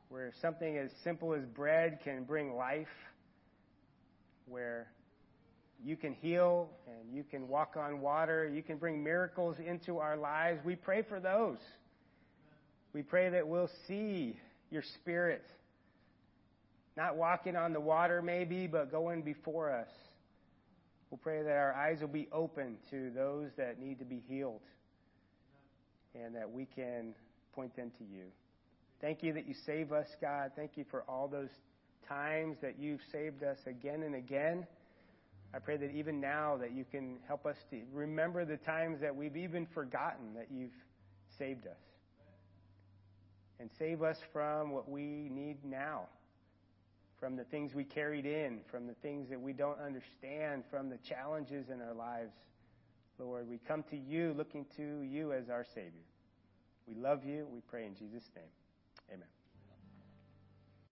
Where 0.09 0.31
something 0.41 0.77
as 0.77 0.91
simple 1.03 1.33
as 1.33 1.43
bread 1.43 1.99
can 2.03 2.23
bring 2.23 2.55
life. 2.55 2.87
Where 4.47 4.87
you 5.83 5.97
can 5.97 6.13
heal 6.13 6.69
and 6.87 7.13
you 7.13 7.23
can 7.23 7.47
walk 7.47 7.75
on 7.77 7.99
water. 7.99 8.47
You 8.47 8.63
can 8.63 8.77
bring 8.77 9.03
miracles 9.03 9.57
into 9.65 9.97
our 9.97 10.15
lives. 10.15 10.59
We 10.63 10.75
pray 10.75 11.01
for 11.01 11.19
those. 11.19 11.57
We 12.93 13.01
pray 13.01 13.29
that 13.29 13.47
we'll 13.47 13.71
see 13.87 14.37
your 14.73 14.83
spirit 14.95 15.45
not 16.97 17.15
walking 17.15 17.55
on 17.55 17.73
the 17.73 17.79
water, 17.79 18.21
maybe, 18.21 18.67
but 18.67 18.91
going 18.91 19.21
before 19.21 19.71
us. 19.71 19.87
We'll 21.09 21.19
pray 21.19 21.41
that 21.43 21.55
our 21.55 21.73
eyes 21.73 22.01
will 22.01 22.07
be 22.07 22.27
open 22.31 22.77
to 22.89 23.11
those 23.11 23.49
that 23.57 23.79
need 23.79 23.99
to 23.99 24.05
be 24.05 24.21
healed 24.27 24.61
and 26.15 26.35
that 26.35 26.51
we 26.51 26.65
can 26.75 27.13
point 27.55 27.75
them 27.75 27.91
to 27.97 28.03
you. 28.03 28.25
Thank 29.01 29.23
you 29.23 29.33
that 29.33 29.47
you 29.47 29.55
save 29.65 29.91
us, 29.91 30.07
God. 30.21 30.51
Thank 30.55 30.71
you 30.75 30.85
for 30.89 31.03
all 31.07 31.27
those 31.27 31.49
times 32.07 32.57
that 32.61 32.79
you've 32.79 33.01
saved 33.11 33.43
us 33.43 33.57
again 33.65 34.03
and 34.03 34.15
again. 34.15 34.65
I 35.53 35.59
pray 35.59 35.77
that 35.77 35.91
even 35.91 36.19
now 36.19 36.57
that 36.57 36.71
you 36.71 36.85
can 36.89 37.17
help 37.27 37.45
us 37.45 37.57
to 37.69 37.81
remember 37.91 38.45
the 38.45 38.57
times 38.57 39.01
that 39.01 39.15
we've 39.15 39.37
even 39.37 39.67
forgotten 39.73 40.33
that 40.35 40.47
you've 40.51 40.71
saved 41.37 41.67
us. 41.67 41.92
And 43.59 43.69
save 43.77 44.01
us 44.01 44.17
from 44.31 44.71
what 44.71 44.89
we 44.89 45.29
need 45.29 45.57
now 45.63 46.07
from 47.23 47.37
the 47.37 47.45
things 47.45 47.73
we 47.73 47.85
carried 47.85 48.25
in, 48.25 48.59
from 48.69 48.85
the 48.85 48.95
things 48.95 49.29
that 49.29 49.39
we 49.39 49.53
don't 49.53 49.79
understand, 49.79 50.61
from 50.69 50.89
the 50.89 50.97
challenges 51.07 51.69
in 51.69 51.81
our 51.81 51.93
lives. 51.93 52.33
Lord, 53.17 53.47
we 53.49 53.59
come 53.65 53.81
to 53.91 53.95
you 53.95 54.33
looking 54.37 54.65
to 54.75 55.03
you 55.03 55.31
as 55.31 55.49
our 55.49 55.63
Savior. 55.73 56.03
We 56.85 56.95
love 56.95 57.23
you. 57.23 57.47
We 57.49 57.61
pray 57.61 57.85
in 57.85 57.95
Jesus' 57.95 58.29
name. 58.35 58.43
Amen. 59.09 59.32